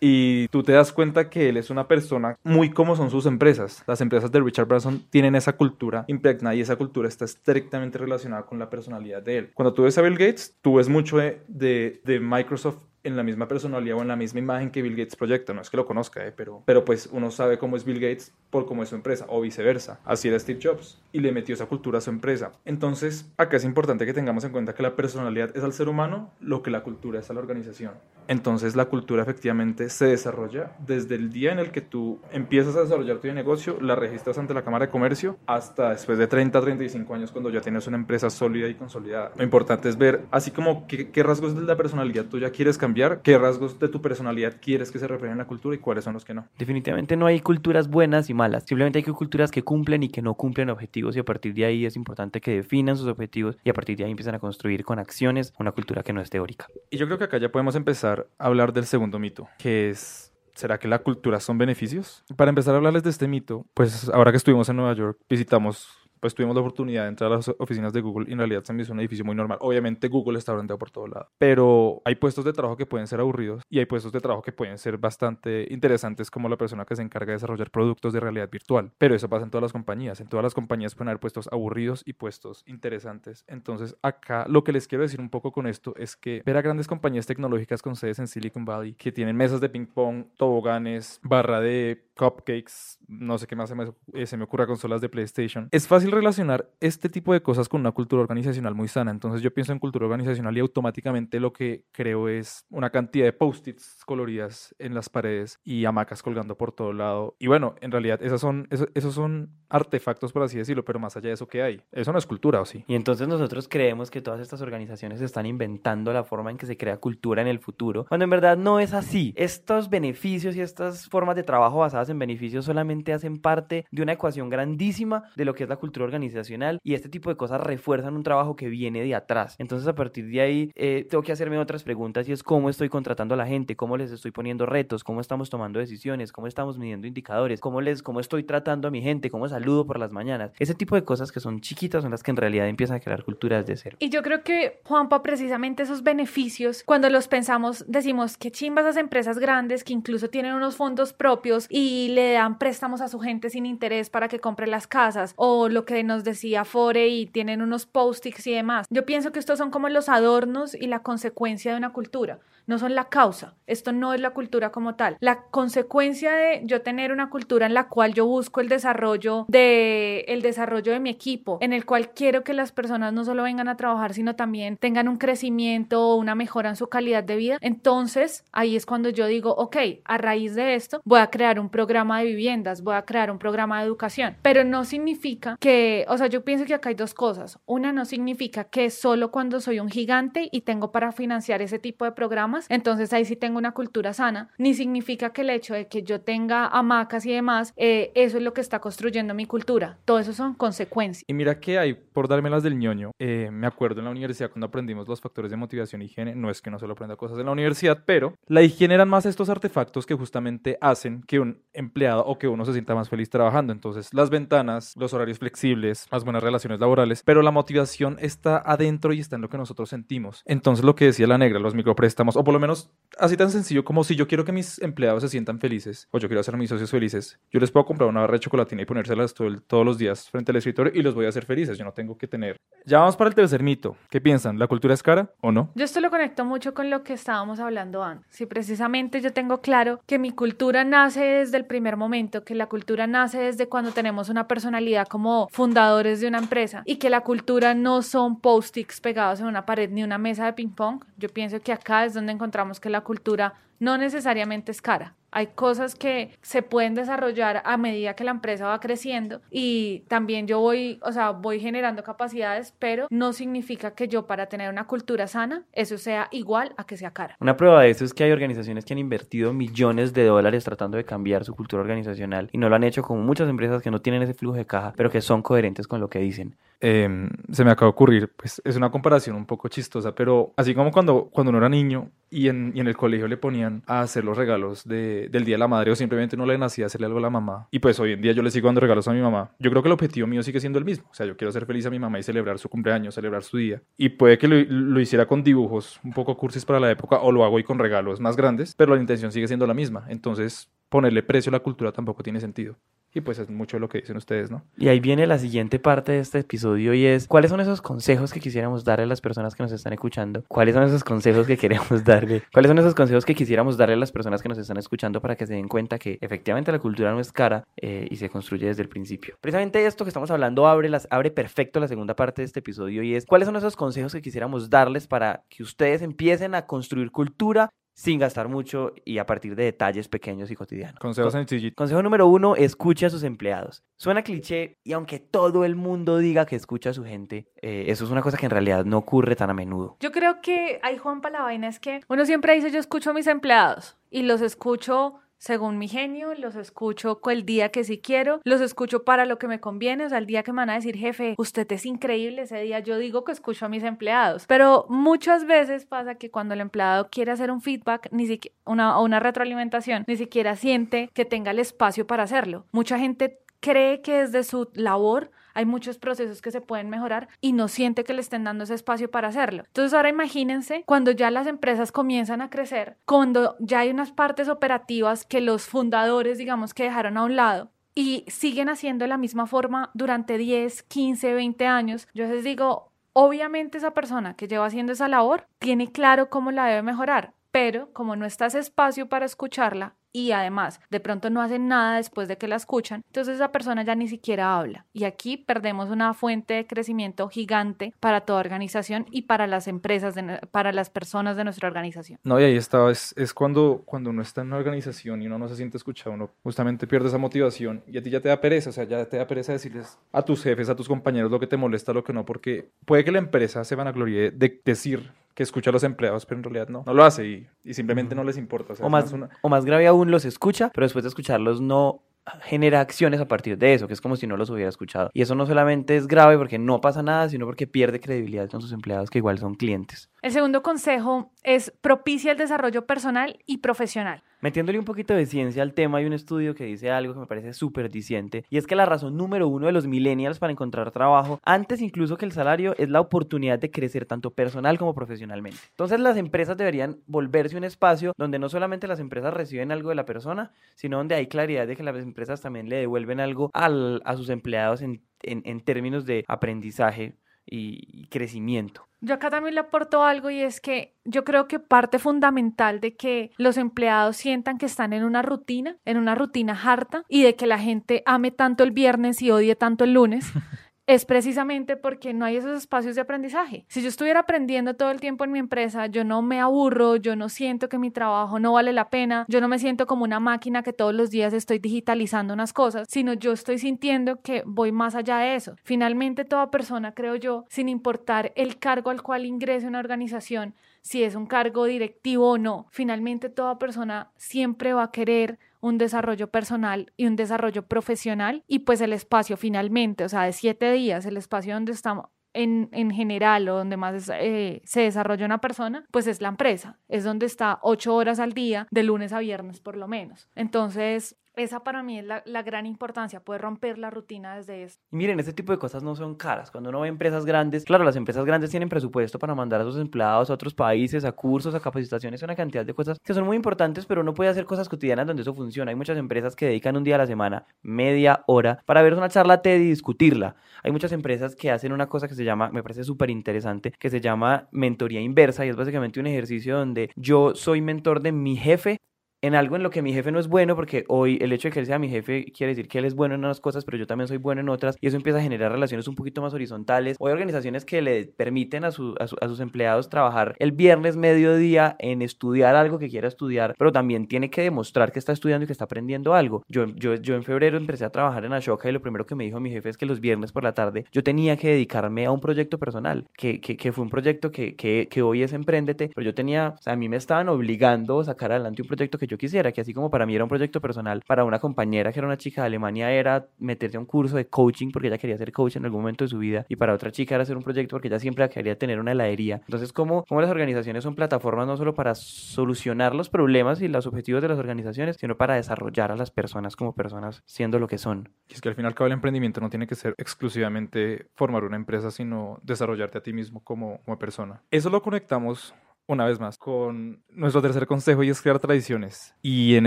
y 0.00 0.48
tú 0.48 0.62
te 0.62 0.72
das 0.72 0.92
cuenta 0.92 1.28
que 1.28 1.48
él 1.48 1.56
es 1.56 1.70
una 1.70 1.86
persona 1.86 2.36
muy 2.42 2.70
como 2.70 2.96
son 2.96 3.10
sus 3.10 3.26
empresas. 3.26 3.84
Las 3.86 4.00
empresas 4.00 4.30
de 4.30 4.40
Richard 4.40 4.66
Branson 4.66 5.04
tienen 5.10 5.34
esa 5.34 5.54
cultura 5.56 6.04
impregnada 6.08 6.54
y 6.54 6.60
esa 6.60 6.76
cultura 6.76 7.08
está 7.08 7.24
estrictamente 7.24 7.98
relacionada 7.98 8.44
con 8.44 8.58
la 8.58 8.70
personalidad 8.70 9.22
de 9.22 9.38
él. 9.38 9.50
Cuando 9.54 9.74
tú 9.74 9.84
ves 9.84 9.98
a 9.98 10.02
Bill 10.02 10.18
Gates, 10.18 10.56
tú 10.60 10.76
ves 10.76 10.88
mucho 10.88 11.18
de, 11.18 11.42
de, 11.48 12.00
de 12.04 12.20
Microsoft 12.20 12.89
en 13.02 13.16
la 13.16 13.22
misma 13.22 13.48
personalidad 13.48 13.96
o 13.96 14.02
en 14.02 14.08
la 14.08 14.16
misma 14.16 14.40
imagen 14.40 14.70
que 14.70 14.82
Bill 14.82 14.96
Gates 14.96 15.16
proyecta. 15.16 15.52
No 15.52 15.60
es 15.60 15.70
que 15.70 15.76
lo 15.76 15.86
conozca, 15.86 16.26
eh, 16.26 16.32
pero, 16.36 16.62
pero 16.66 16.84
pues 16.84 17.08
uno 17.12 17.30
sabe 17.30 17.58
cómo 17.58 17.76
es 17.76 17.84
Bill 17.84 18.00
Gates 18.00 18.32
por 18.50 18.66
cómo 18.66 18.82
es 18.82 18.90
su 18.90 18.94
empresa 18.94 19.26
o 19.28 19.40
viceversa. 19.40 20.00
Así 20.04 20.28
era 20.28 20.38
Steve 20.38 20.60
Jobs 20.62 21.00
y 21.12 21.20
le 21.20 21.32
metió 21.32 21.54
esa 21.54 21.66
cultura 21.66 21.98
a 21.98 22.00
su 22.00 22.10
empresa. 22.10 22.52
Entonces, 22.64 23.30
acá 23.36 23.56
es 23.56 23.64
importante 23.64 24.06
que 24.06 24.12
tengamos 24.12 24.44
en 24.44 24.52
cuenta 24.52 24.74
que 24.74 24.82
la 24.82 24.96
personalidad 24.96 25.56
es 25.56 25.64
al 25.64 25.72
ser 25.72 25.88
humano 25.88 26.32
lo 26.40 26.62
que 26.62 26.70
la 26.70 26.82
cultura 26.82 27.20
es 27.20 27.30
a 27.30 27.34
la 27.34 27.40
organización. 27.40 27.94
Entonces, 28.28 28.76
la 28.76 28.84
cultura 28.84 29.22
efectivamente 29.22 29.88
se 29.88 30.06
desarrolla 30.06 30.72
desde 30.86 31.14
el 31.14 31.30
día 31.30 31.52
en 31.52 31.58
el 31.58 31.70
que 31.70 31.80
tú 31.80 32.20
empiezas 32.32 32.76
a 32.76 32.82
desarrollar 32.82 33.18
tu 33.18 33.32
negocio, 33.32 33.80
la 33.80 33.96
registras 33.96 34.38
ante 34.38 34.54
la 34.54 34.62
Cámara 34.62 34.86
de 34.86 34.92
Comercio, 34.92 35.36
hasta 35.46 35.90
después 35.90 36.18
de 36.18 36.26
30, 36.26 36.60
35 36.60 37.14
años 37.14 37.32
cuando 37.32 37.50
ya 37.50 37.60
tienes 37.60 37.86
una 37.86 37.96
empresa 37.96 38.30
sólida 38.30 38.68
y 38.68 38.74
consolidada. 38.74 39.32
Lo 39.36 39.42
importante 39.42 39.88
es 39.88 39.96
ver, 39.96 40.26
así 40.30 40.50
como 40.50 40.86
qué, 40.86 41.10
qué 41.10 41.22
rasgos 41.22 41.54
de 41.54 41.62
la 41.62 41.76
personalidad 41.76 42.26
tú 42.26 42.38
ya 42.38 42.50
quieres 42.50 42.78
cambiar 42.78 42.89
qué 43.22 43.38
rasgos 43.38 43.78
de 43.78 43.88
tu 43.88 44.00
personalidad 44.00 44.56
quieres 44.60 44.90
que 44.90 44.98
se 44.98 45.06
reflejen 45.06 45.32
en 45.32 45.38
la 45.38 45.46
cultura 45.46 45.74
y 45.74 45.78
cuáles 45.78 46.04
son 46.04 46.14
los 46.14 46.24
que 46.24 46.34
no. 46.34 46.46
Definitivamente 46.58 47.16
no 47.16 47.26
hay 47.26 47.40
culturas 47.40 47.88
buenas 47.88 48.30
y 48.30 48.34
malas, 48.34 48.64
simplemente 48.64 48.98
hay 48.98 49.04
culturas 49.04 49.50
que 49.50 49.62
cumplen 49.62 50.02
y 50.02 50.08
que 50.08 50.22
no 50.22 50.34
cumplen 50.34 50.70
objetivos 50.70 51.16
y 51.16 51.20
a 51.20 51.24
partir 51.24 51.54
de 51.54 51.64
ahí 51.64 51.86
es 51.86 51.96
importante 51.96 52.40
que 52.40 52.56
definan 52.56 52.96
sus 52.96 53.06
objetivos 53.06 53.56
y 53.64 53.70
a 53.70 53.74
partir 53.74 53.96
de 53.96 54.04
ahí 54.04 54.10
empiezan 54.10 54.34
a 54.34 54.38
construir 54.38 54.84
con 54.84 54.98
acciones 54.98 55.52
una 55.58 55.72
cultura 55.72 56.02
que 56.02 56.12
no 56.12 56.20
es 56.20 56.30
teórica. 56.30 56.66
Y 56.90 56.96
yo 56.96 57.06
creo 57.06 57.18
que 57.18 57.24
acá 57.24 57.38
ya 57.38 57.50
podemos 57.50 57.74
empezar 57.74 58.26
a 58.38 58.46
hablar 58.46 58.72
del 58.72 58.84
segundo 58.84 59.18
mito, 59.18 59.48
que 59.58 59.90
es 59.90 60.30
¿Será 60.60 60.78
que 60.78 60.88
la 60.88 60.98
cultura 60.98 61.40
son 61.40 61.56
beneficios? 61.56 62.22
Para 62.36 62.50
empezar 62.50 62.74
a 62.74 62.76
hablarles 62.76 63.02
de 63.02 63.08
este 63.08 63.26
mito, 63.26 63.64
pues 63.72 64.10
ahora 64.10 64.30
que 64.30 64.36
estuvimos 64.36 64.68
en 64.68 64.76
Nueva 64.76 64.92
York, 64.92 65.18
visitamos 65.26 65.88
pues 66.20 66.34
tuvimos 66.34 66.54
la 66.54 66.60
oportunidad 66.60 67.02
de 67.04 67.08
entrar 67.08 67.32
a 67.32 67.36
las 67.36 67.48
oficinas 67.58 67.92
de 67.92 68.00
Google 68.00 68.26
y 68.28 68.32
en 68.32 68.38
realidad 68.38 68.62
también 68.62 68.84
es 68.84 68.90
un 68.90 69.00
edificio 69.00 69.24
muy 69.24 69.34
normal. 69.34 69.58
Obviamente 69.60 70.08
Google 70.08 70.38
está 70.38 70.52
orientado 70.52 70.78
por 70.78 70.90
todo 70.90 71.06
lado, 71.06 71.28
pero 71.38 72.02
hay 72.04 72.14
puestos 72.14 72.44
de 72.44 72.52
trabajo 72.52 72.76
que 72.76 72.86
pueden 72.86 73.06
ser 73.06 73.20
aburridos 73.20 73.62
y 73.68 73.78
hay 73.78 73.86
puestos 73.86 74.12
de 74.12 74.20
trabajo 74.20 74.42
que 74.42 74.52
pueden 74.52 74.78
ser 74.78 74.98
bastante 74.98 75.66
interesantes 75.70 76.30
como 76.30 76.48
la 76.48 76.56
persona 76.56 76.84
que 76.84 76.96
se 76.96 77.02
encarga 77.02 77.28
de 77.28 77.34
desarrollar 77.34 77.70
productos 77.70 78.12
de 78.12 78.20
realidad 78.20 78.48
virtual. 78.50 78.92
Pero 78.98 79.14
eso 79.14 79.28
pasa 79.28 79.44
en 79.44 79.50
todas 79.50 79.62
las 79.62 79.72
compañías. 79.72 80.20
En 80.20 80.28
todas 80.28 80.44
las 80.44 80.54
compañías 80.54 80.94
pueden 80.94 81.08
haber 81.08 81.20
puestos 81.20 81.48
aburridos 81.52 82.02
y 82.06 82.12
puestos 82.12 82.64
interesantes. 82.66 83.44
Entonces 83.48 83.96
acá 84.02 84.46
lo 84.48 84.64
que 84.64 84.72
les 84.72 84.86
quiero 84.86 85.02
decir 85.02 85.20
un 85.20 85.30
poco 85.30 85.52
con 85.52 85.66
esto 85.66 85.94
es 85.96 86.16
que 86.16 86.42
ver 86.44 86.56
a 86.56 86.62
grandes 86.62 86.86
compañías 86.86 87.26
tecnológicas 87.26 87.82
con 87.82 87.96
sedes 87.96 88.18
en 88.18 88.28
Silicon 88.28 88.64
Valley 88.64 88.94
que 88.94 89.12
tienen 89.12 89.36
mesas 89.36 89.60
de 89.60 89.68
ping 89.68 89.86
pong, 89.86 90.24
toboganes, 90.36 91.20
barra 91.22 91.60
de 91.60 92.09
cupcakes, 92.20 92.98
no 93.08 93.38
sé 93.38 93.46
qué 93.46 93.56
más 93.56 93.70
se 93.70 93.74
me, 93.74 93.90
eh, 94.12 94.26
se 94.26 94.36
me 94.36 94.44
ocurra, 94.44 94.66
consolas 94.66 95.00
de 95.00 95.08
PlayStation. 95.08 95.68
Es 95.70 95.88
fácil 95.88 96.12
relacionar 96.12 96.68
este 96.80 97.08
tipo 97.08 97.32
de 97.32 97.40
cosas 97.40 97.66
con 97.66 97.80
una 97.80 97.92
cultura 97.92 98.20
organizacional 98.20 98.74
muy 98.74 98.88
sana. 98.88 99.10
Entonces 99.10 99.40
yo 99.40 99.54
pienso 99.54 99.72
en 99.72 99.78
cultura 99.78 100.04
organizacional 100.04 100.54
y 100.54 100.60
automáticamente 100.60 101.40
lo 101.40 101.54
que 101.54 101.86
creo 101.92 102.28
es 102.28 102.66
una 102.68 102.90
cantidad 102.90 103.24
de 103.24 103.32
post-its 103.32 104.04
coloridas 104.04 104.74
en 104.78 104.94
las 104.94 105.08
paredes 105.08 105.58
y 105.64 105.86
hamacas 105.86 106.22
colgando 106.22 106.58
por 106.58 106.72
todo 106.72 106.92
lado. 106.92 107.36
Y 107.38 107.46
bueno, 107.46 107.74
en 107.80 107.90
realidad 107.90 108.22
esos 108.22 108.42
son, 108.42 108.68
esos, 108.70 109.14
son 109.14 109.50
artefactos, 109.70 110.32
por 110.32 110.42
así 110.42 110.58
decirlo, 110.58 110.84
pero 110.84 110.98
más 110.98 111.16
allá 111.16 111.28
de 111.28 111.34
eso, 111.34 111.48
¿qué 111.48 111.62
hay? 111.62 111.82
Eso 111.90 112.12
no 112.12 112.18
es 112.18 112.26
cultura, 112.26 112.60
¿o 112.60 112.66
sí? 112.66 112.84
Y 112.86 112.96
entonces 112.96 113.28
nosotros 113.28 113.66
creemos 113.66 114.10
que 114.10 114.20
todas 114.20 114.40
estas 114.40 114.60
organizaciones 114.60 115.22
están 115.22 115.46
inventando 115.46 116.12
la 116.12 116.24
forma 116.24 116.50
en 116.50 116.58
que 116.58 116.66
se 116.66 116.76
crea 116.76 116.98
cultura 116.98 117.40
en 117.40 117.48
el 117.48 117.60
futuro, 117.60 118.04
cuando 118.04 118.24
en 118.24 118.30
verdad 118.30 118.58
no 118.58 118.78
es 118.78 118.92
así. 118.92 119.32
Estos 119.36 119.88
beneficios 119.88 120.54
y 120.54 120.60
estas 120.60 121.08
formas 121.08 121.36
de 121.36 121.44
trabajo 121.44 121.78
basadas 121.78 122.09
en 122.10 122.18
beneficios 122.18 122.64
solamente 122.64 123.12
hacen 123.12 123.38
parte 123.38 123.86
de 123.90 124.02
una 124.02 124.12
ecuación 124.12 124.50
grandísima 124.50 125.24
de 125.36 125.44
lo 125.44 125.54
que 125.54 125.64
es 125.64 125.68
la 125.68 125.76
cultura 125.76 126.04
organizacional 126.04 126.78
y 126.82 126.94
este 126.94 127.08
tipo 127.08 127.30
de 127.30 127.36
cosas 127.36 127.60
refuerzan 127.60 128.14
un 128.14 128.22
trabajo 128.22 128.56
que 128.56 128.68
viene 128.68 129.02
de 129.02 129.14
atrás. 129.14 129.56
Entonces 129.58 129.88
a 129.88 129.94
partir 129.94 130.28
de 130.28 130.40
ahí 130.40 130.72
eh, 130.74 131.06
tengo 131.08 131.22
que 131.22 131.32
hacerme 131.32 131.58
otras 131.58 131.82
preguntas 131.82 132.28
y 132.28 132.32
es 132.32 132.42
cómo 132.42 132.70
estoy 132.70 132.88
contratando 132.88 133.34
a 133.34 133.36
la 133.36 133.46
gente, 133.46 133.76
cómo 133.76 133.96
les 133.96 134.10
estoy 134.10 134.30
poniendo 134.30 134.66
retos, 134.66 135.04
cómo 135.04 135.20
estamos 135.20 135.50
tomando 135.50 135.78
decisiones, 135.78 136.32
cómo 136.32 136.46
estamos 136.46 136.78
midiendo 136.78 137.06
indicadores, 137.06 137.60
cómo 137.60 137.80
les 137.80 138.02
cómo 138.02 138.20
estoy 138.20 138.44
tratando 138.44 138.88
a 138.88 138.90
mi 138.90 139.02
gente, 139.02 139.30
cómo 139.30 139.48
saludo 139.48 139.86
por 139.86 139.98
las 139.98 140.12
mañanas. 140.12 140.52
Ese 140.58 140.74
tipo 140.74 140.94
de 140.94 141.04
cosas 141.04 141.32
que 141.32 141.40
son 141.40 141.60
chiquitas 141.60 142.02
son 142.02 142.10
las 142.10 142.22
que 142.22 142.30
en 142.30 142.36
realidad 142.36 142.68
empiezan 142.68 142.96
a 142.96 143.00
crear 143.00 143.24
culturas 143.24 143.66
de 143.66 143.76
cero. 143.76 143.96
Y 144.00 144.10
yo 144.10 144.22
creo 144.22 144.42
que 144.42 144.80
Juanpa 144.84 145.22
precisamente 145.22 145.82
esos 145.82 146.02
beneficios 146.02 146.82
cuando 146.84 147.08
los 147.10 147.28
pensamos 147.28 147.84
decimos 147.86 148.36
que 148.36 148.50
chimbas 148.50 148.84
esas 148.84 148.96
empresas 148.96 149.38
grandes 149.38 149.84
que 149.84 149.92
incluso 149.92 150.28
tienen 150.28 150.54
unos 150.54 150.76
fondos 150.76 151.12
propios 151.12 151.66
y 151.68 151.99
y 152.00 152.08
le 152.08 152.32
dan 152.32 152.58
préstamos 152.58 153.02
a 153.02 153.08
su 153.08 153.20
gente 153.20 153.50
sin 153.50 153.66
interés 153.66 154.08
para 154.08 154.28
que 154.28 154.40
compre 154.40 154.66
las 154.66 154.86
casas 154.86 155.34
o 155.36 155.68
lo 155.68 155.84
que 155.84 156.02
nos 156.02 156.24
decía 156.24 156.64
Fore 156.64 157.08
y 157.08 157.26
tienen 157.26 157.60
unos 157.60 157.84
post-its 157.84 158.46
y 158.46 158.54
demás. 158.54 158.86
Yo 158.88 159.04
pienso 159.04 159.32
que 159.32 159.38
estos 159.38 159.58
son 159.58 159.70
como 159.70 159.88
los 159.90 160.08
adornos 160.08 160.74
y 160.74 160.86
la 160.86 161.02
consecuencia 161.02 161.72
de 161.72 161.78
una 161.78 161.92
cultura 161.92 162.38
no 162.70 162.78
son 162.78 162.94
la 162.94 163.08
causa. 163.08 163.54
Esto 163.66 163.92
no 163.92 164.14
es 164.14 164.20
la 164.20 164.30
cultura 164.30 164.70
como 164.70 164.94
tal. 164.94 165.16
La 165.20 165.42
consecuencia 165.42 166.32
de 166.32 166.62
yo 166.64 166.82
tener 166.82 167.12
una 167.12 167.28
cultura 167.28 167.66
en 167.66 167.74
la 167.74 167.88
cual 167.88 168.14
yo 168.14 168.26
busco 168.26 168.60
el 168.60 168.68
desarrollo 168.68 169.44
de 169.48 170.24
el 170.28 170.40
desarrollo 170.40 170.92
de 170.92 171.00
mi 171.00 171.10
equipo, 171.10 171.58
en 171.60 171.72
el 171.72 171.84
cual 171.84 172.10
quiero 172.10 172.44
que 172.44 172.54
las 172.54 172.72
personas 172.72 173.12
no 173.12 173.24
solo 173.24 173.42
vengan 173.42 173.68
a 173.68 173.76
trabajar, 173.76 174.14
sino 174.14 174.36
también 174.36 174.76
tengan 174.76 175.08
un 175.08 175.18
crecimiento 175.18 176.00
o 176.00 176.16
una 176.16 176.34
mejora 176.34 176.70
en 176.70 176.76
su 176.76 176.88
calidad 176.88 177.24
de 177.24 177.36
vida. 177.36 177.58
Entonces, 177.60 178.44
ahí 178.52 178.76
es 178.76 178.86
cuando 178.86 179.08
yo 179.10 179.26
digo, 179.26 179.54
ok, 179.54 179.76
a 180.04 180.18
raíz 180.18 180.54
de 180.54 180.74
esto 180.74 181.00
voy 181.04 181.20
a 181.20 181.30
crear 181.30 181.58
un 181.58 181.70
programa 181.70 182.20
de 182.20 182.26
viviendas, 182.26 182.82
voy 182.82 182.94
a 182.94 183.02
crear 183.02 183.30
un 183.30 183.38
programa 183.38 183.80
de 183.80 183.86
educación, 183.86 184.36
pero 184.42 184.62
no 184.62 184.84
significa 184.84 185.56
que, 185.58 186.06
o 186.08 186.16
sea, 186.16 186.28
yo 186.28 186.44
pienso 186.44 186.66
que 186.66 186.74
acá 186.74 186.90
hay 186.90 186.94
dos 186.94 187.14
cosas. 187.14 187.58
Una 187.66 187.92
no 187.92 188.04
significa 188.04 188.64
que 188.64 188.90
solo 188.90 189.32
cuando 189.32 189.60
soy 189.60 189.80
un 189.80 189.90
gigante 189.90 190.48
y 190.52 190.60
tengo 190.60 190.92
para 190.92 191.10
financiar 191.10 191.62
ese 191.62 191.80
tipo 191.80 192.04
de 192.04 192.12
programas, 192.12 192.59
entonces 192.68 193.12
ahí 193.12 193.24
sí 193.24 193.36
tengo 193.36 193.58
una 193.58 193.72
cultura 193.72 194.12
sana, 194.12 194.50
ni 194.58 194.74
significa 194.74 195.30
que 195.30 195.42
el 195.42 195.50
hecho 195.50 195.74
de 195.74 195.88
que 195.88 196.02
yo 196.02 196.20
tenga 196.20 196.66
hamacas 196.66 197.26
y 197.26 197.32
demás, 197.32 197.72
eh, 197.76 198.12
eso 198.14 198.38
es 198.38 198.42
lo 198.42 198.52
que 198.52 198.60
está 198.60 198.80
construyendo 198.80 199.34
mi 199.34 199.46
cultura. 199.46 199.98
Todo 200.04 200.18
eso 200.18 200.32
son 200.32 200.54
consecuencias. 200.54 201.24
Y 201.26 201.34
mira 201.34 201.60
que 201.60 201.78
hay, 201.78 201.94
por 201.94 202.28
darme 202.28 202.50
las 202.50 202.62
del 202.62 202.78
ñoño, 202.78 203.12
eh, 203.18 203.50
me 203.52 203.66
acuerdo 203.66 204.00
en 204.00 204.06
la 204.06 204.10
universidad 204.10 204.50
cuando 204.50 204.66
aprendimos 204.66 205.08
los 205.08 205.20
factores 205.20 205.50
de 205.50 205.56
motivación 205.56 206.02
y 206.02 206.06
higiene, 206.06 206.34
no 206.34 206.50
es 206.50 206.60
que 206.60 206.70
no 206.70 206.78
solo 206.78 206.92
aprenda 206.92 207.16
cosas 207.16 207.38
en 207.38 207.46
la 207.46 207.52
universidad, 207.52 208.02
pero 208.04 208.34
la 208.46 208.62
higiene 208.62 208.94
eran 208.94 209.08
más 209.08 209.26
estos 209.26 209.48
artefactos 209.48 210.06
que 210.06 210.14
justamente 210.14 210.78
hacen 210.80 211.22
que 211.22 211.40
un 211.40 211.62
empleado 211.72 212.24
o 212.24 212.38
que 212.38 212.48
uno 212.48 212.64
se 212.64 212.72
sienta 212.72 212.94
más 212.94 213.08
feliz 213.08 213.30
trabajando. 213.30 213.72
Entonces, 213.72 214.12
las 214.12 214.30
ventanas, 214.30 214.94
los 214.96 215.12
horarios 215.14 215.38
flexibles, 215.38 216.06
las 216.10 216.24
buenas 216.24 216.42
relaciones 216.42 216.80
laborales, 216.80 217.22
pero 217.24 217.42
la 217.42 217.50
motivación 217.50 218.16
está 218.20 218.58
adentro 218.58 219.12
y 219.12 219.20
está 219.20 219.36
en 219.36 219.42
lo 219.42 219.48
que 219.48 219.58
nosotros 219.58 219.88
sentimos. 219.88 220.42
Entonces, 220.46 220.84
lo 220.84 220.94
que 220.94 221.06
decía 221.06 221.26
la 221.26 221.38
negra, 221.38 221.58
los 221.58 221.74
micropréstamos, 221.74 222.36
o 222.36 222.44
por 222.50 222.54
lo 222.54 222.58
menos 222.58 222.90
así 223.16 223.36
tan 223.36 223.50
sencillo 223.50 223.84
como 223.84 224.02
si 224.02 224.16
yo 224.16 224.26
quiero 224.26 224.44
que 224.44 224.50
mis 224.50 224.80
empleados 224.82 225.22
se 225.22 225.28
sientan 225.28 225.60
felices 225.60 226.08
o 226.10 226.18
yo 226.18 226.26
quiero 226.26 226.40
hacer 226.40 226.54
a 226.54 226.58
mis 226.58 226.68
socios 226.68 226.90
felices, 226.90 227.38
yo 227.52 227.60
les 227.60 227.70
puedo 227.70 227.86
comprar 227.86 228.08
una 228.08 228.22
barra 228.22 228.34
de 228.34 228.40
chocolatina 228.40 228.82
y 228.82 228.86
ponérselas 228.86 229.34
todos 229.34 229.86
los 229.86 229.98
días 229.98 230.28
frente 230.28 230.50
al 230.50 230.56
escritorio 230.56 230.92
y 230.92 231.02
los 231.02 231.14
voy 231.14 231.26
a 231.26 231.28
hacer 231.28 231.44
felices. 231.44 231.78
Yo 231.78 231.84
no 231.84 231.92
tengo 231.92 232.18
que 232.18 232.26
tener. 232.26 232.56
Ya 232.86 232.98
vamos 232.98 233.16
para 233.16 233.28
el 233.28 233.36
tercer 233.36 233.62
mito. 233.62 233.96
¿Qué 234.10 234.20
piensan? 234.20 234.58
¿La 234.58 234.66
cultura 234.66 234.94
es 234.94 235.02
cara 235.02 235.30
o 235.40 235.52
no? 235.52 235.70
Yo 235.76 235.84
esto 235.84 236.00
lo 236.00 236.10
conecto 236.10 236.44
mucho 236.44 236.74
con 236.74 236.90
lo 236.90 237.04
que 237.04 237.12
estábamos 237.12 237.60
hablando 237.60 238.02
antes. 238.02 238.26
Si 238.30 238.46
precisamente 238.46 239.20
yo 239.20 239.32
tengo 239.32 239.60
claro 239.60 240.00
que 240.06 240.18
mi 240.18 240.32
cultura 240.32 240.82
nace 240.82 241.22
desde 241.22 241.56
el 241.56 241.66
primer 241.66 241.96
momento, 241.96 242.42
que 242.44 242.56
la 242.56 242.66
cultura 242.66 243.06
nace 243.06 243.38
desde 243.38 243.68
cuando 243.68 243.92
tenemos 243.92 244.28
una 244.28 244.48
personalidad 244.48 245.06
como 245.06 245.48
fundadores 245.52 246.20
de 246.20 246.26
una 246.26 246.38
empresa 246.38 246.82
y 246.84 246.96
que 246.96 247.10
la 247.10 247.20
cultura 247.20 247.74
no 247.74 248.02
son 248.02 248.40
post-its 248.40 249.00
pegados 249.00 249.38
en 249.40 249.46
una 249.46 249.66
pared 249.66 249.90
ni 249.90 250.02
una 250.02 250.18
mesa 250.18 250.46
de 250.46 250.52
ping 250.54 250.70
pong, 250.70 251.04
yo 251.16 251.28
pienso 251.28 251.60
que 251.60 251.72
acá 251.72 252.04
es 252.04 252.14
donde 252.14 252.29
encontramos 252.30 252.80
que 252.80 252.90
la 252.90 253.02
cultura 253.02 253.54
no 253.78 253.98
necesariamente 253.98 254.72
es 254.72 254.82
cara. 254.82 255.16
Hay 255.32 255.48
cosas 255.48 255.94
que 255.94 256.30
se 256.42 256.62
pueden 256.62 256.94
desarrollar 256.94 257.62
a 257.64 257.76
medida 257.76 258.14
que 258.14 258.24
la 258.24 258.30
empresa 258.30 258.66
va 258.66 258.80
creciendo 258.80 259.40
y 259.50 260.04
también 260.08 260.46
yo 260.46 260.60
voy, 260.60 260.98
o 261.02 261.12
sea, 261.12 261.30
voy 261.30 261.60
generando 261.60 262.02
capacidades, 262.02 262.74
pero 262.78 263.06
no 263.10 263.32
significa 263.32 263.92
que 263.94 264.08
yo 264.08 264.26
para 264.26 264.46
tener 264.46 264.70
una 264.70 264.86
cultura 264.86 265.26
sana, 265.26 265.64
eso 265.72 265.98
sea 265.98 266.28
igual 266.30 266.74
a 266.76 266.84
que 266.84 266.96
sea 266.96 267.12
cara. 267.12 267.36
Una 267.40 267.56
prueba 267.56 267.82
de 267.82 267.90
eso 267.90 268.04
es 268.04 268.14
que 268.14 268.24
hay 268.24 268.32
organizaciones 268.32 268.84
que 268.84 268.92
han 268.92 268.98
invertido 268.98 269.52
millones 269.52 270.12
de 270.12 270.24
dólares 270.24 270.64
tratando 270.64 270.96
de 270.96 271.04
cambiar 271.04 271.44
su 271.44 271.54
cultura 271.54 271.82
organizacional 271.82 272.48
y 272.52 272.58
no 272.58 272.68
lo 272.68 272.76
han 272.76 272.84
hecho 272.84 273.02
como 273.02 273.22
muchas 273.22 273.48
empresas 273.48 273.82
que 273.82 273.90
no 273.90 274.00
tienen 274.00 274.22
ese 274.22 274.34
flujo 274.34 274.56
de 274.56 274.66
caja, 274.66 274.92
pero 274.96 275.10
que 275.10 275.20
son 275.20 275.42
coherentes 275.42 275.86
con 275.86 276.00
lo 276.00 276.08
que 276.08 276.18
dicen. 276.18 276.56
Em, 276.82 277.28
se 277.52 277.62
me 277.62 277.70
acaba 277.70 277.88
de 277.88 277.90
ocurrir, 277.90 278.32
pues 278.34 278.62
es 278.64 278.74
una 278.74 278.90
comparación 278.90 279.36
un 279.36 279.44
poco 279.44 279.68
chistosa, 279.68 280.14
pero 280.14 280.54
así 280.56 280.74
como 280.74 280.90
cuando, 280.90 281.28
cuando 281.30 281.50
uno 281.50 281.58
era 281.58 281.68
niño 281.68 282.10
y 282.30 282.48
en, 282.48 282.72
y 282.74 282.80
en 282.80 282.86
el 282.86 282.96
colegio 282.96 283.28
le 283.28 283.36
ponían 283.36 283.82
a 283.86 284.00
hacer 284.00 284.24
los 284.24 284.36
regalos 284.36 284.88
de, 284.88 285.19
del 285.28 285.44
Día 285.44 285.54
de 285.54 285.58
la 285.58 285.68
Madre 285.68 285.90
o 285.90 285.96
simplemente 285.96 286.36
no 286.36 286.46
le 286.46 286.56
nacía 286.56 286.86
hacerle 286.86 287.06
algo 287.06 287.18
a 287.18 287.22
la 287.22 287.30
mamá. 287.30 287.68
Y 287.70 287.78
pues 287.78 287.98
hoy 288.00 288.12
en 288.12 288.20
día 288.20 288.32
yo 288.32 288.42
le 288.42 288.50
sigo 288.50 288.66
dando 288.66 288.80
regalos 288.80 289.08
a 289.08 289.12
mi 289.12 289.20
mamá. 289.20 289.52
Yo 289.58 289.70
creo 289.70 289.82
que 289.82 289.88
el 289.88 289.92
objetivo 289.92 290.26
mío 290.26 290.42
sigue 290.42 290.60
siendo 290.60 290.78
el 290.78 290.84
mismo. 290.84 291.06
O 291.10 291.14
sea, 291.14 291.26
yo 291.26 291.36
quiero 291.36 291.50
hacer 291.50 291.66
feliz 291.66 291.86
a 291.86 291.90
mi 291.90 291.98
mamá 291.98 292.18
y 292.18 292.22
celebrar 292.22 292.58
su 292.58 292.68
cumpleaños, 292.68 293.14
celebrar 293.14 293.42
su 293.42 293.56
día. 293.56 293.82
Y 293.96 294.10
puede 294.10 294.38
que 294.38 294.48
lo, 294.48 294.56
lo 294.56 295.00
hiciera 295.00 295.26
con 295.26 295.42
dibujos 295.42 296.00
un 296.04 296.12
poco 296.12 296.36
cursis 296.36 296.64
para 296.64 296.80
la 296.80 296.90
época 296.90 297.20
o 297.20 297.32
lo 297.32 297.44
hago 297.44 297.58
y 297.58 297.64
con 297.64 297.78
regalos 297.78 298.20
más 298.20 298.36
grandes, 298.36 298.74
pero 298.74 298.94
la 298.94 299.00
intención 299.00 299.32
sigue 299.32 299.46
siendo 299.46 299.66
la 299.66 299.74
misma. 299.74 300.06
Entonces, 300.08 300.70
ponerle 300.88 301.22
precio 301.22 301.50
a 301.50 301.52
la 301.52 301.60
cultura 301.60 301.92
tampoco 301.92 302.22
tiene 302.22 302.40
sentido. 302.40 302.76
Y 303.12 303.20
pues 303.22 303.38
es 303.38 303.50
mucho 303.50 303.78
lo 303.78 303.88
que 303.88 303.98
dicen 303.98 304.16
ustedes, 304.16 304.50
¿no? 304.50 304.62
Y 304.76 304.88
ahí 304.88 305.00
viene 305.00 305.26
la 305.26 305.38
siguiente 305.38 305.78
parte 305.78 306.12
de 306.12 306.20
este 306.20 306.38
episodio 306.38 306.94
y 306.94 307.06
es, 307.06 307.26
¿cuáles 307.26 307.50
son 307.50 307.60
esos 307.60 307.82
consejos 307.82 308.32
que 308.32 308.38
quisiéramos 308.38 308.84
darle 308.84 309.04
a 309.04 309.06
las 309.06 309.20
personas 309.20 309.54
que 309.54 309.62
nos 309.62 309.72
están 309.72 309.92
escuchando? 309.92 310.44
¿Cuáles 310.46 310.74
son 310.74 310.84
esos 310.84 311.02
consejos 311.02 311.46
que 311.46 311.56
queremos 311.56 312.04
darle? 312.04 312.42
¿Cuáles 312.52 312.68
son 312.68 312.78
esos 312.78 312.94
consejos 312.94 313.24
que 313.24 313.34
quisiéramos 313.34 313.76
darle 313.76 313.94
a 313.94 313.98
las 313.98 314.12
personas 314.12 314.42
que 314.42 314.48
nos 314.48 314.58
están 314.58 314.76
escuchando 314.76 315.20
para 315.20 315.34
que 315.34 315.46
se 315.46 315.54
den 315.54 315.66
cuenta 315.66 315.98
que 315.98 316.18
efectivamente 316.20 316.70
la 316.70 316.78
cultura 316.78 317.10
no 317.10 317.20
es 317.20 317.32
cara 317.32 317.64
eh, 317.76 318.06
y 318.10 318.16
se 318.16 318.28
construye 318.28 318.66
desde 318.68 318.82
el 318.82 318.88
principio? 318.88 319.36
Precisamente 319.40 319.84
esto 319.84 320.04
que 320.04 320.10
estamos 320.10 320.30
hablando 320.30 320.68
abre, 320.68 320.88
las, 320.88 321.08
abre 321.10 321.30
perfecto 321.30 321.80
la 321.80 321.88
segunda 321.88 322.14
parte 322.14 322.42
de 322.42 322.46
este 322.46 322.60
episodio 322.60 323.02
y 323.02 323.16
es, 323.16 323.26
¿cuáles 323.26 323.46
son 323.46 323.56
esos 323.56 323.74
consejos 323.74 324.12
que 324.12 324.22
quisiéramos 324.22 324.70
darles 324.70 325.08
para 325.08 325.42
que 325.48 325.62
ustedes 325.64 326.02
empiecen 326.02 326.54
a 326.54 326.66
construir 326.66 327.10
cultura 327.10 327.70
sin 328.00 328.18
gastar 328.18 328.48
mucho 328.48 328.94
y 329.04 329.18
a 329.18 329.26
partir 329.26 329.54
de 329.54 329.64
detalles 329.64 330.08
pequeños 330.08 330.50
y 330.50 330.56
cotidianos. 330.56 330.98
Consejo 330.98 331.30
sencillo. 331.30 331.70
Consejo 331.74 332.02
número 332.02 332.28
uno, 332.28 332.56
escuche 332.56 333.04
a 333.04 333.10
sus 333.10 333.22
empleados. 333.24 333.84
Suena 333.98 334.22
cliché 334.22 334.78
y 334.82 334.94
aunque 334.94 335.18
todo 335.18 335.66
el 335.66 335.76
mundo 335.76 336.16
diga 336.16 336.46
que 336.46 336.56
escucha 336.56 336.90
a 336.90 336.92
su 336.94 337.04
gente, 337.04 337.50
eh, 337.60 337.84
eso 337.88 338.04
es 338.06 338.10
una 338.10 338.22
cosa 338.22 338.38
que 338.38 338.46
en 338.46 338.52
realidad 338.52 338.86
no 338.86 338.96
ocurre 338.96 339.36
tan 339.36 339.50
a 339.50 339.54
menudo. 339.54 339.98
Yo 340.00 340.12
creo 340.12 340.40
que, 340.40 340.80
hay 340.82 340.96
Juan, 340.96 341.20
para 341.20 341.40
la 341.40 341.44
vaina 341.44 341.68
es 341.68 341.78
que 341.78 342.00
uno 342.08 342.24
siempre 342.24 342.54
dice 342.54 342.70
yo 342.70 342.78
escucho 342.78 343.10
a 343.10 343.12
mis 343.12 343.26
empleados 343.26 343.98
y 344.08 344.22
los 344.22 344.40
escucho 344.40 345.16
según 345.40 345.78
mi 345.78 345.88
genio, 345.88 346.34
los 346.34 346.54
escucho 346.54 347.18
el 347.30 347.46
día 347.46 347.70
que 347.70 347.82
sí 347.82 347.98
quiero, 347.98 348.40
los 348.44 348.60
escucho 348.60 349.04
para 349.04 349.24
lo 349.24 349.38
que 349.38 349.48
me 349.48 349.58
conviene, 349.58 350.04
o 350.04 350.08
sea, 350.08 350.18
el 350.18 350.26
día 350.26 350.42
que 350.42 350.52
me 350.52 350.58
van 350.58 350.70
a 350.70 350.74
decir, 350.74 350.96
jefe, 350.96 351.34
usted 351.38 351.70
es 351.72 351.86
increíble, 351.86 352.42
ese 352.42 352.60
día 352.60 352.80
yo 352.80 352.98
digo 352.98 353.24
que 353.24 353.32
escucho 353.32 353.64
a 353.64 353.70
mis 353.70 353.82
empleados, 353.82 354.44
pero 354.46 354.84
muchas 354.90 355.46
veces 355.46 355.86
pasa 355.86 356.16
que 356.16 356.30
cuando 356.30 356.52
el 356.52 356.60
empleado 356.60 357.08
quiere 357.10 357.32
hacer 357.32 357.50
un 357.50 357.62
feedback, 357.62 358.08
ni 358.12 358.26
siquiera 358.26 358.54
una, 358.66 359.00
una 359.00 359.18
retroalimentación, 359.18 360.04
ni 360.06 360.16
siquiera 360.16 360.56
siente 360.56 361.08
que 361.14 361.24
tenga 361.24 361.52
el 361.52 361.58
espacio 361.58 362.06
para 362.06 362.24
hacerlo. 362.24 362.66
Mucha 362.70 362.98
gente 362.98 363.40
cree 363.60 364.02
que 364.02 364.12
desde 364.20 364.44
su 364.44 364.70
labor 364.74 365.30
hay 365.54 365.64
muchos 365.64 365.98
procesos 365.98 366.42
que 366.42 366.50
se 366.50 366.60
pueden 366.60 366.90
mejorar 366.90 367.28
y 367.40 367.52
no 367.52 367.68
siente 367.68 368.04
que 368.04 368.14
le 368.14 368.20
estén 368.20 368.44
dando 368.44 368.64
ese 368.64 368.74
espacio 368.74 369.10
para 369.10 369.28
hacerlo. 369.28 369.64
Entonces 369.66 369.94
ahora 369.94 370.08
imagínense 370.08 370.84
cuando 370.86 371.10
ya 371.10 371.30
las 371.30 371.46
empresas 371.46 371.92
comienzan 371.92 372.40
a 372.42 372.50
crecer, 372.50 372.96
cuando 373.04 373.56
ya 373.58 373.80
hay 373.80 373.90
unas 373.90 374.12
partes 374.12 374.48
operativas 374.48 375.24
que 375.24 375.40
los 375.40 375.66
fundadores, 375.66 376.38
digamos, 376.38 376.74
que 376.74 376.84
dejaron 376.84 377.16
a 377.16 377.24
un 377.24 377.36
lado 377.36 377.70
y 377.94 378.24
siguen 378.28 378.68
haciendo 378.68 379.04
de 379.04 379.08
la 379.08 379.18
misma 379.18 379.46
forma 379.46 379.90
durante 379.94 380.38
10, 380.38 380.82
15, 380.84 381.34
20 381.34 381.66
años. 381.66 382.08
Yo 382.14 382.26
les 382.26 382.44
digo, 382.44 382.92
obviamente 383.12 383.78
esa 383.78 383.92
persona 383.92 384.34
que 384.34 384.48
lleva 384.48 384.66
haciendo 384.66 384.92
esa 384.92 385.08
labor 385.08 385.46
tiene 385.58 385.90
claro 385.90 386.30
cómo 386.30 386.50
la 386.50 386.66
debe 386.66 386.82
mejorar, 386.82 387.34
pero 387.50 387.92
como 387.92 388.16
no 388.16 388.26
está 388.26 388.46
ese 388.46 388.60
espacio 388.60 389.08
para 389.08 389.26
escucharla 389.26 389.94
y 390.12 390.32
además 390.32 390.80
de 390.90 391.00
pronto 391.00 391.30
no 391.30 391.42
hacen 391.42 391.68
nada 391.68 391.96
después 391.96 392.28
de 392.28 392.38
que 392.38 392.48
la 392.48 392.56
escuchan, 392.56 393.02
entonces 393.06 393.36
esa 393.36 393.52
persona 393.52 393.82
ya 393.82 393.94
ni 393.94 394.08
siquiera 394.08 394.56
habla. 394.58 394.86
Y 394.92 395.04
aquí 395.04 395.36
perdemos 395.36 395.90
una 395.90 396.14
fuente 396.14 396.54
de 396.54 396.66
crecimiento 396.66 397.28
gigante 397.28 397.92
para 398.00 398.22
toda 398.22 398.40
organización 398.40 399.06
y 399.10 399.22
para 399.22 399.46
las 399.46 399.68
empresas, 399.68 400.14
para 400.50 400.72
las 400.72 400.90
personas 400.90 401.36
de 401.36 401.44
nuestra 401.44 401.68
organización. 401.68 402.18
No, 402.24 402.40
y 402.40 402.44
ahí 402.44 402.56
está, 402.56 402.90
es, 402.90 403.34
cuando, 403.34 403.82
cuando 403.84 404.10
uno 404.10 404.22
está 404.22 404.40
en 404.40 404.48
una 404.48 404.56
organización 404.56 405.22
y 405.22 405.26
uno 405.26 405.38
no 405.38 405.48
se 405.48 405.56
siente 405.56 405.76
escuchado, 405.76 406.12
uno 406.12 406.30
justamente 406.42 406.86
pierde 406.86 407.08
esa 407.08 407.18
motivación 407.18 407.82
y 407.86 407.98
a 407.98 408.02
ti 408.02 408.10
ya 408.10 408.20
te 408.20 408.28
da 408.28 408.40
pereza, 408.40 408.70
o 408.70 408.72
sea, 408.72 408.84
ya 408.84 409.04
te 409.04 409.18
da 409.18 409.26
pereza 409.26 409.52
decirles 409.52 409.98
a 410.12 410.22
tus 410.22 410.42
jefes, 410.42 410.68
a 410.68 410.76
tus 410.76 410.88
compañeros 410.88 411.30
lo 411.30 411.38
que 411.38 411.46
te 411.46 411.56
molesta, 411.56 411.92
lo 411.92 412.02
que 412.02 412.12
no, 412.12 412.24
porque 412.24 412.70
puede 412.84 413.04
que 413.04 413.12
la 413.12 413.18
empresa 413.18 413.64
se 413.64 413.74
van 413.74 413.86
a 413.86 413.90
vanaglorie 413.90 414.30
de 414.30 414.60
decir 414.64 415.10
que 415.34 415.42
escucha 415.42 415.70
a 415.70 415.72
los 415.72 415.84
empleados, 415.84 416.26
pero 416.26 416.38
en 416.38 416.44
realidad 416.44 416.68
no, 416.68 416.82
no 416.86 416.94
lo 416.94 417.04
hace 417.04 417.26
y, 417.26 417.48
y 417.64 417.74
simplemente 417.74 418.14
no 418.14 418.24
les 418.24 418.36
importa. 418.36 418.74
O, 418.80 418.88
más, 418.88 419.14
o 419.42 419.48
más 419.48 419.64
grave 419.64 419.86
aún, 419.86 420.10
los 420.10 420.24
escucha, 420.24 420.70
pero 420.74 420.84
después 420.84 421.02
de 421.02 421.08
escucharlos 421.08 421.60
no 421.60 422.02
genera 422.42 422.80
acciones 422.80 423.20
a 423.20 423.28
partir 423.28 423.58
de 423.58 423.74
eso, 423.74 423.86
que 423.86 423.94
es 423.94 424.00
como 424.00 424.16
si 424.16 424.26
no 424.26 424.36
los 424.36 424.50
hubiera 424.50 424.68
escuchado. 424.68 425.10
Y 425.14 425.22
eso 425.22 425.34
no 425.34 425.46
solamente 425.46 425.96
es 425.96 426.06
grave 426.06 426.36
porque 426.36 426.58
no 426.58 426.80
pasa 426.80 427.02
nada, 427.02 427.28
sino 427.28 427.46
porque 427.46 427.66
pierde 427.66 428.00
credibilidad 428.00 428.48
con 428.48 428.60
sus 428.60 428.72
empleados, 428.72 429.10
que 429.10 429.18
igual 429.18 429.38
son 429.38 429.54
clientes. 429.54 430.10
El 430.22 430.32
segundo 430.32 430.62
consejo 430.62 431.32
es 431.44 431.72
propicia 431.80 432.32
el 432.32 432.36
desarrollo 432.36 432.84
personal 432.84 433.38
y 433.46 433.58
profesional. 433.58 434.22
Metiéndole 434.42 434.78
un 434.78 434.84
poquito 434.84 435.14
de 435.14 435.24
ciencia 435.24 435.62
al 435.62 435.72
tema, 435.72 435.96
hay 435.96 436.04
un 436.04 436.12
estudio 436.12 436.54
que 436.54 436.64
dice 436.64 436.90
algo 436.90 437.14
que 437.14 437.20
me 437.20 437.26
parece 437.26 437.54
súper 437.54 437.90
diciente, 437.90 438.44
y 438.50 438.58
es 438.58 438.66
que 438.66 438.76
la 438.76 438.84
razón 438.84 439.16
número 439.16 439.48
uno 439.48 439.66
de 439.66 439.72
los 439.72 439.86
millennials 439.86 440.38
para 440.38 440.52
encontrar 440.52 440.90
trabajo, 440.90 441.40
antes 441.42 441.80
incluso 441.80 442.18
que 442.18 442.26
el 442.26 442.32
salario, 442.32 442.74
es 442.76 442.90
la 442.90 443.00
oportunidad 443.00 443.58
de 443.58 443.70
crecer 443.70 444.04
tanto 444.04 444.30
personal 444.30 444.78
como 444.78 444.94
profesionalmente. 444.94 445.58
Entonces 445.70 446.00
las 446.00 446.18
empresas 446.18 446.58
deberían 446.58 446.98
volverse 447.06 447.56
un 447.56 447.64
espacio 447.64 448.12
donde 448.18 448.38
no 448.38 448.50
solamente 448.50 448.86
las 448.86 449.00
empresas 449.00 449.32
reciben 449.32 449.72
algo 449.72 449.88
de 449.88 449.94
la 449.94 450.04
persona, 450.04 450.52
sino 450.74 450.98
donde 450.98 451.14
hay 451.14 451.28
claridad 451.28 451.66
de 451.66 451.76
que 451.76 451.82
las 451.82 451.96
empresas 451.96 452.42
también 452.42 452.68
le 452.68 452.76
devuelven 452.76 453.20
algo 453.20 453.50
al, 453.54 454.02
a 454.04 454.16
sus 454.16 454.28
empleados 454.28 454.82
en, 454.82 455.02
en 455.22 455.60
términos 455.60 456.04
de 456.04 456.24
aprendizaje 456.28 457.14
y 457.50 458.06
crecimiento. 458.08 458.90
Yo 459.02 459.14
acá 459.14 459.30
también 459.30 459.54
le 459.54 459.60
aporto 459.60 460.04
algo 460.04 460.28
y 460.28 460.40
es 460.40 460.60
que 460.60 460.94
yo 461.04 461.24
creo 461.24 461.48
que 461.48 461.58
parte 461.58 461.98
fundamental 461.98 462.80
de 462.80 462.96
que 462.96 463.30
los 463.38 463.56
empleados 463.56 464.16
sientan 464.18 464.58
que 464.58 464.66
están 464.66 464.92
en 464.92 465.04
una 465.04 465.22
rutina, 465.22 465.78
en 465.86 465.96
una 465.96 466.14
rutina 466.14 466.52
harta 466.52 467.04
y 467.08 467.22
de 467.22 467.34
que 467.34 467.46
la 467.46 467.58
gente 467.58 468.02
ame 468.04 468.30
tanto 468.30 468.62
el 468.62 468.72
viernes 468.72 469.22
y 469.22 469.30
odie 469.30 469.56
tanto 469.56 469.84
el 469.84 469.94
lunes, 469.94 470.30
es 470.90 471.04
precisamente 471.04 471.76
porque 471.76 472.12
no 472.12 472.24
hay 472.24 472.36
esos 472.36 472.58
espacios 472.58 472.96
de 472.96 473.00
aprendizaje. 473.00 473.64
Si 473.68 473.80
yo 473.80 473.88
estuviera 473.88 474.20
aprendiendo 474.20 474.74
todo 474.74 474.90
el 474.90 474.98
tiempo 474.98 475.22
en 475.22 475.30
mi 475.30 475.38
empresa, 475.38 475.86
yo 475.86 476.02
no 476.02 476.20
me 476.20 476.40
aburro, 476.40 476.96
yo 476.96 477.14
no 477.14 477.28
siento 477.28 477.68
que 477.68 477.78
mi 477.78 477.92
trabajo 477.92 478.40
no 478.40 478.54
vale 478.54 478.72
la 478.72 478.90
pena, 478.90 479.24
yo 479.28 479.40
no 479.40 479.46
me 479.46 479.60
siento 479.60 479.86
como 479.86 480.02
una 480.02 480.18
máquina 480.18 480.64
que 480.64 480.72
todos 480.72 480.92
los 480.92 481.10
días 481.10 481.32
estoy 481.32 481.60
digitalizando 481.60 482.34
unas 482.34 482.52
cosas, 482.52 482.88
sino 482.90 483.12
yo 483.12 483.30
estoy 483.30 483.58
sintiendo 483.58 484.20
que 484.20 484.42
voy 484.44 484.72
más 484.72 484.96
allá 484.96 485.18
de 485.18 485.36
eso. 485.36 485.54
Finalmente, 485.62 486.24
toda 486.24 486.50
persona, 486.50 486.92
creo 486.92 487.14
yo, 487.14 487.44
sin 487.48 487.68
importar 487.68 488.32
el 488.34 488.58
cargo 488.58 488.90
al 488.90 489.02
cual 489.02 489.26
ingrese 489.26 489.68
una 489.68 489.78
organización, 489.78 490.56
si 490.82 491.02
es 491.02 491.14
un 491.14 491.26
cargo 491.26 491.64
directivo 491.64 492.30
o 492.30 492.38
no, 492.38 492.66
finalmente 492.70 493.28
toda 493.28 493.58
persona 493.58 494.10
siempre 494.16 494.72
va 494.72 494.84
a 494.84 494.90
querer 494.90 495.38
un 495.60 495.78
desarrollo 495.78 496.30
personal 496.30 496.92
y 496.96 497.06
un 497.06 497.16
desarrollo 497.16 497.66
profesional 497.66 498.44
y 498.46 498.60
pues 498.60 498.80
el 498.80 498.92
espacio 498.92 499.36
finalmente, 499.36 500.04
o 500.04 500.08
sea, 500.08 500.22
de 500.22 500.32
siete 500.32 500.72
días, 500.72 501.04
el 501.06 501.16
espacio 501.16 501.54
donde 501.54 501.72
estamos 501.72 502.06
en, 502.32 502.68
en, 502.72 502.90
general 502.90 503.48
o 503.48 503.56
donde 503.56 503.76
más 503.76 504.10
eh, 504.14 504.62
se 504.64 504.82
desarrolla 504.82 505.26
una 505.26 505.40
persona, 505.40 505.84
pues 505.90 506.06
es 506.06 506.20
la 506.20 506.28
empresa, 506.28 506.78
es 506.88 507.04
donde 507.04 507.26
está 507.26 507.58
ocho 507.62 507.94
horas 507.94 508.20
al 508.20 508.32
día, 508.32 508.66
de 508.70 508.82
lunes 508.82 509.12
a 509.12 509.18
viernes 509.18 509.60
por 509.60 509.76
lo 509.76 509.88
menos. 509.88 510.28
Entonces, 510.34 511.16
esa 511.36 511.60
para 511.60 511.82
mí 511.82 511.98
es 511.98 512.04
la, 512.04 512.22
la, 512.26 512.42
gran 512.42 512.66
importancia, 512.66 513.20
poder 513.20 513.42
romper 513.42 513.78
la 513.78 513.90
rutina 513.90 514.36
desde 514.36 514.64
eso. 514.64 514.78
Y 514.90 514.96
miren, 514.96 515.20
este 515.20 515.32
tipo 515.32 515.52
de 515.52 515.58
cosas 515.58 515.82
no 515.82 515.94
son 515.94 516.14
caras. 516.14 516.50
Cuando 516.50 516.70
uno 516.70 516.80
ve 516.80 516.88
empresas 516.88 517.24
grandes, 517.24 517.64
claro, 517.64 517.84
las 517.84 517.96
empresas 517.96 518.24
grandes 518.24 518.50
tienen 518.50 518.68
presupuesto 518.68 519.18
para 519.18 519.34
mandar 519.34 519.60
a 519.60 519.64
sus 519.64 519.78
empleados 519.78 520.30
a 520.30 520.34
otros 520.34 520.54
países, 520.54 521.04
a 521.04 521.12
cursos, 521.12 521.54
a 521.54 521.60
capacitaciones, 521.60 522.22
una 522.22 522.36
cantidad 522.36 522.64
de 522.64 522.74
cosas 522.74 522.98
que 523.02 523.14
son 523.14 523.24
muy 523.24 523.36
importantes, 523.36 523.86
pero 523.86 524.00
uno 524.00 524.14
puede 524.14 524.30
hacer 524.30 524.44
cosas 524.44 524.68
cotidianas 524.68 525.06
donde 525.06 525.22
eso 525.22 525.34
funciona. 525.34 525.70
Hay 525.70 525.76
muchas 525.76 525.98
empresas 525.98 526.34
que 526.34 526.46
dedican 526.46 526.76
un 526.76 526.84
día 526.84 526.96
a 526.96 526.98
la 526.98 527.06
semana, 527.06 527.46
media 527.62 528.24
hora, 528.26 528.62
para 528.66 528.82
ver 528.82 528.94
una 528.94 529.08
charla 529.08 529.42
TED 529.42 529.60
y 529.60 529.68
discutirla. 529.68 530.36
Hay 530.62 530.72
muchas 530.72 530.92
empresas 530.92 531.36
que 531.36 531.50
hacen 531.50 531.72
una 531.72 531.88
cosa 531.88 532.08
que 532.08 532.14
se 532.14 532.24
llama, 532.24 532.50
me 532.50 532.62
parece 532.62 532.84
súper 532.84 533.10
interesante, 533.10 533.72
que 533.78 533.90
se 533.90 534.00
llama 534.00 534.48
mentoría 534.52 535.00
inversa 535.00 535.46
y 535.46 535.48
es 535.48 535.56
básicamente 535.56 536.00
un 536.00 536.06
ejercicio 536.06 536.58
donde 536.58 536.90
yo 536.96 537.34
soy 537.34 537.60
mentor 537.60 538.00
de 538.02 538.12
mi 538.12 538.36
jefe 538.36 538.78
en 539.22 539.34
algo 539.34 539.56
en 539.56 539.62
lo 539.62 539.70
que 539.70 539.82
mi 539.82 539.92
jefe 539.92 540.10
no 540.12 540.18
es 540.18 540.28
bueno, 540.28 540.56
porque 540.56 540.84
hoy 540.88 541.18
el 541.20 541.32
hecho 541.32 541.48
de 541.48 541.52
que 541.52 541.60
él 541.60 541.66
sea 541.66 541.78
mi 541.78 541.88
jefe 541.88 542.24
quiere 542.36 542.52
decir 542.52 542.68
que 542.68 542.78
él 542.78 542.84
es 542.86 542.94
bueno 542.94 543.14
en 543.14 543.24
unas 543.24 543.40
cosas, 543.40 543.64
pero 543.64 543.76
yo 543.76 543.86
también 543.86 544.08
soy 544.08 544.16
bueno 544.16 544.40
en 544.40 544.48
otras, 544.48 544.76
y 544.80 544.86
eso 544.86 544.96
empieza 544.96 545.18
a 545.18 545.22
generar 545.22 545.52
relaciones 545.52 545.88
un 545.88 545.94
poquito 545.94 546.22
más 546.22 546.32
horizontales. 546.32 546.96
Hoy 546.98 547.10
hay 547.10 547.14
organizaciones 547.14 547.64
que 547.64 547.82
le 547.82 548.06
permiten 548.06 548.64
a, 548.64 548.70
su, 548.70 548.94
a, 548.98 549.06
su, 549.06 549.16
a, 549.20 549.28
sus 549.28 549.40
empleados 549.40 549.88
trabajar 549.88 550.34
el 550.38 550.52
viernes 550.52 550.96
mediodía 550.96 551.76
en 551.78 552.02
estudiar 552.02 552.56
algo 552.56 552.78
que 552.78 552.88
quiera 552.88 553.08
estudiar, 553.08 553.54
pero 553.58 553.72
también 553.72 554.06
tiene 554.06 554.30
que 554.30 554.42
demostrar 554.42 554.92
que 554.92 554.98
está 554.98 555.12
estudiando 555.12 555.44
y 555.44 555.46
que 555.46 555.52
está 555.52 555.64
aprendiendo 555.64 556.14
algo. 556.14 556.42
Yo, 556.48 556.66
yo, 556.76 556.94
yo 556.94 557.14
en 557.14 557.22
febrero 557.22 557.58
empecé 557.58 557.84
a 557.84 557.90
trabajar 557.90 558.24
en 558.24 558.32
Ashoka 558.32 558.68
y 558.68 558.72
lo 558.72 558.80
primero 558.80 559.06
que 559.06 559.14
me 559.14 559.24
dijo 559.24 559.40
mi 559.40 559.50
jefe 559.50 559.68
es 559.68 559.76
que 559.76 559.86
los 559.86 560.00
viernes 560.00 560.32
por 560.32 560.44
la 560.44 560.54
tarde 560.54 560.86
yo 560.92 561.02
tenía 561.02 561.36
que 561.36 561.48
dedicarme 561.48 562.06
a 562.06 562.10
un 562.10 562.20
proyecto 562.20 562.58
personal, 562.58 563.06
que, 563.16 563.40
que, 563.40 563.56
que 563.56 563.72
fue 563.72 563.84
un 563.84 563.90
proyecto 563.90 564.30
que, 564.30 564.56
que, 564.56 564.88
que 564.90 565.02
hoy 565.02 565.22
es 565.22 565.32
Emprendete, 565.32 565.90
pero 565.94 566.04
yo 566.04 566.14
tenía, 566.14 566.54
o 566.58 566.62
sea, 566.62 566.72
a 566.72 566.76
mí 566.76 566.88
me 566.88 566.96
estaban 566.96 567.28
obligando 567.28 568.00
a 568.00 568.04
sacar 568.04 568.32
adelante 568.32 568.62
un 568.62 568.68
proyecto 568.68 568.98
que 568.98 569.09
yo 569.10 569.18
quisiera, 569.18 569.50
que 569.50 569.60
así 569.60 569.74
como 569.74 569.90
para 569.90 570.06
mí 570.06 570.14
era 570.14 570.22
un 570.22 570.28
proyecto 570.28 570.60
personal, 570.60 571.02
para 571.04 571.24
una 571.24 571.40
compañera 571.40 571.92
que 571.92 571.98
era 571.98 572.06
una 572.06 572.16
chica 572.16 572.42
de 572.42 572.46
Alemania 572.46 572.92
era 572.92 573.26
meterse 573.38 573.76
a 573.76 573.80
un 573.80 573.86
curso 573.86 574.16
de 574.16 574.28
coaching 574.28 574.70
porque 574.70 574.86
ella 574.86 574.98
quería 574.98 575.18
ser 575.18 575.32
coach 575.32 575.56
en 575.56 575.64
algún 575.64 575.80
momento 575.80 576.04
de 576.04 576.08
su 576.08 576.18
vida 576.18 576.46
y 576.48 576.54
para 576.54 576.72
otra 576.72 576.92
chica 576.92 577.16
era 577.16 577.22
hacer 577.22 577.36
un 577.36 577.42
proyecto 577.42 577.74
porque 577.74 577.88
ella 577.88 577.98
siempre 577.98 578.28
quería 578.28 578.56
tener 578.56 578.78
una 578.78 578.92
heladería. 578.92 579.42
Entonces, 579.46 579.72
¿cómo, 579.72 580.04
cómo 580.08 580.20
las 580.20 580.30
organizaciones 580.30 580.84
son 580.84 580.94
plataformas 580.94 581.48
no 581.48 581.56
solo 581.56 581.74
para 581.74 581.96
solucionar 581.96 582.94
los 582.94 583.08
problemas 583.08 583.60
y 583.62 583.68
los 583.68 583.86
objetivos 583.88 584.22
de 584.22 584.28
las 584.28 584.38
organizaciones, 584.38 584.96
sino 584.96 585.16
para 585.16 585.34
desarrollar 585.34 585.90
a 585.90 585.96
las 585.96 586.12
personas 586.12 586.54
como 586.54 586.74
personas 586.76 587.22
siendo 587.26 587.58
lo 587.58 587.66
que 587.66 587.78
son? 587.78 588.10
Y 588.28 588.34
es 588.34 588.40
que 588.40 588.48
al 588.48 588.54
final 588.54 588.74
cabo 588.74 588.86
el 588.86 588.92
emprendimiento 588.92 589.40
no 589.40 589.50
tiene 589.50 589.66
que 589.66 589.74
ser 589.74 589.94
exclusivamente 589.98 591.08
formar 591.16 591.42
una 591.42 591.56
empresa, 591.56 591.90
sino 591.90 592.38
desarrollarte 592.44 592.98
a 592.98 593.02
ti 593.02 593.12
mismo 593.12 593.42
como, 593.42 593.80
como 593.82 593.98
persona. 593.98 594.42
Eso 594.52 594.70
lo 594.70 594.82
conectamos 594.82 595.52
una 595.90 596.06
vez 596.06 596.20
más 596.20 596.38
con 596.38 597.02
nuestro 597.10 597.42
tercer 597.42 597.66
consejo 597.66 598.04
y 598.04 598.10
es 598.10 598.22
crear 598.22 598.38
tradiciones. 598.38 599.14
Y 599.22 599.56
en 599.56 599.66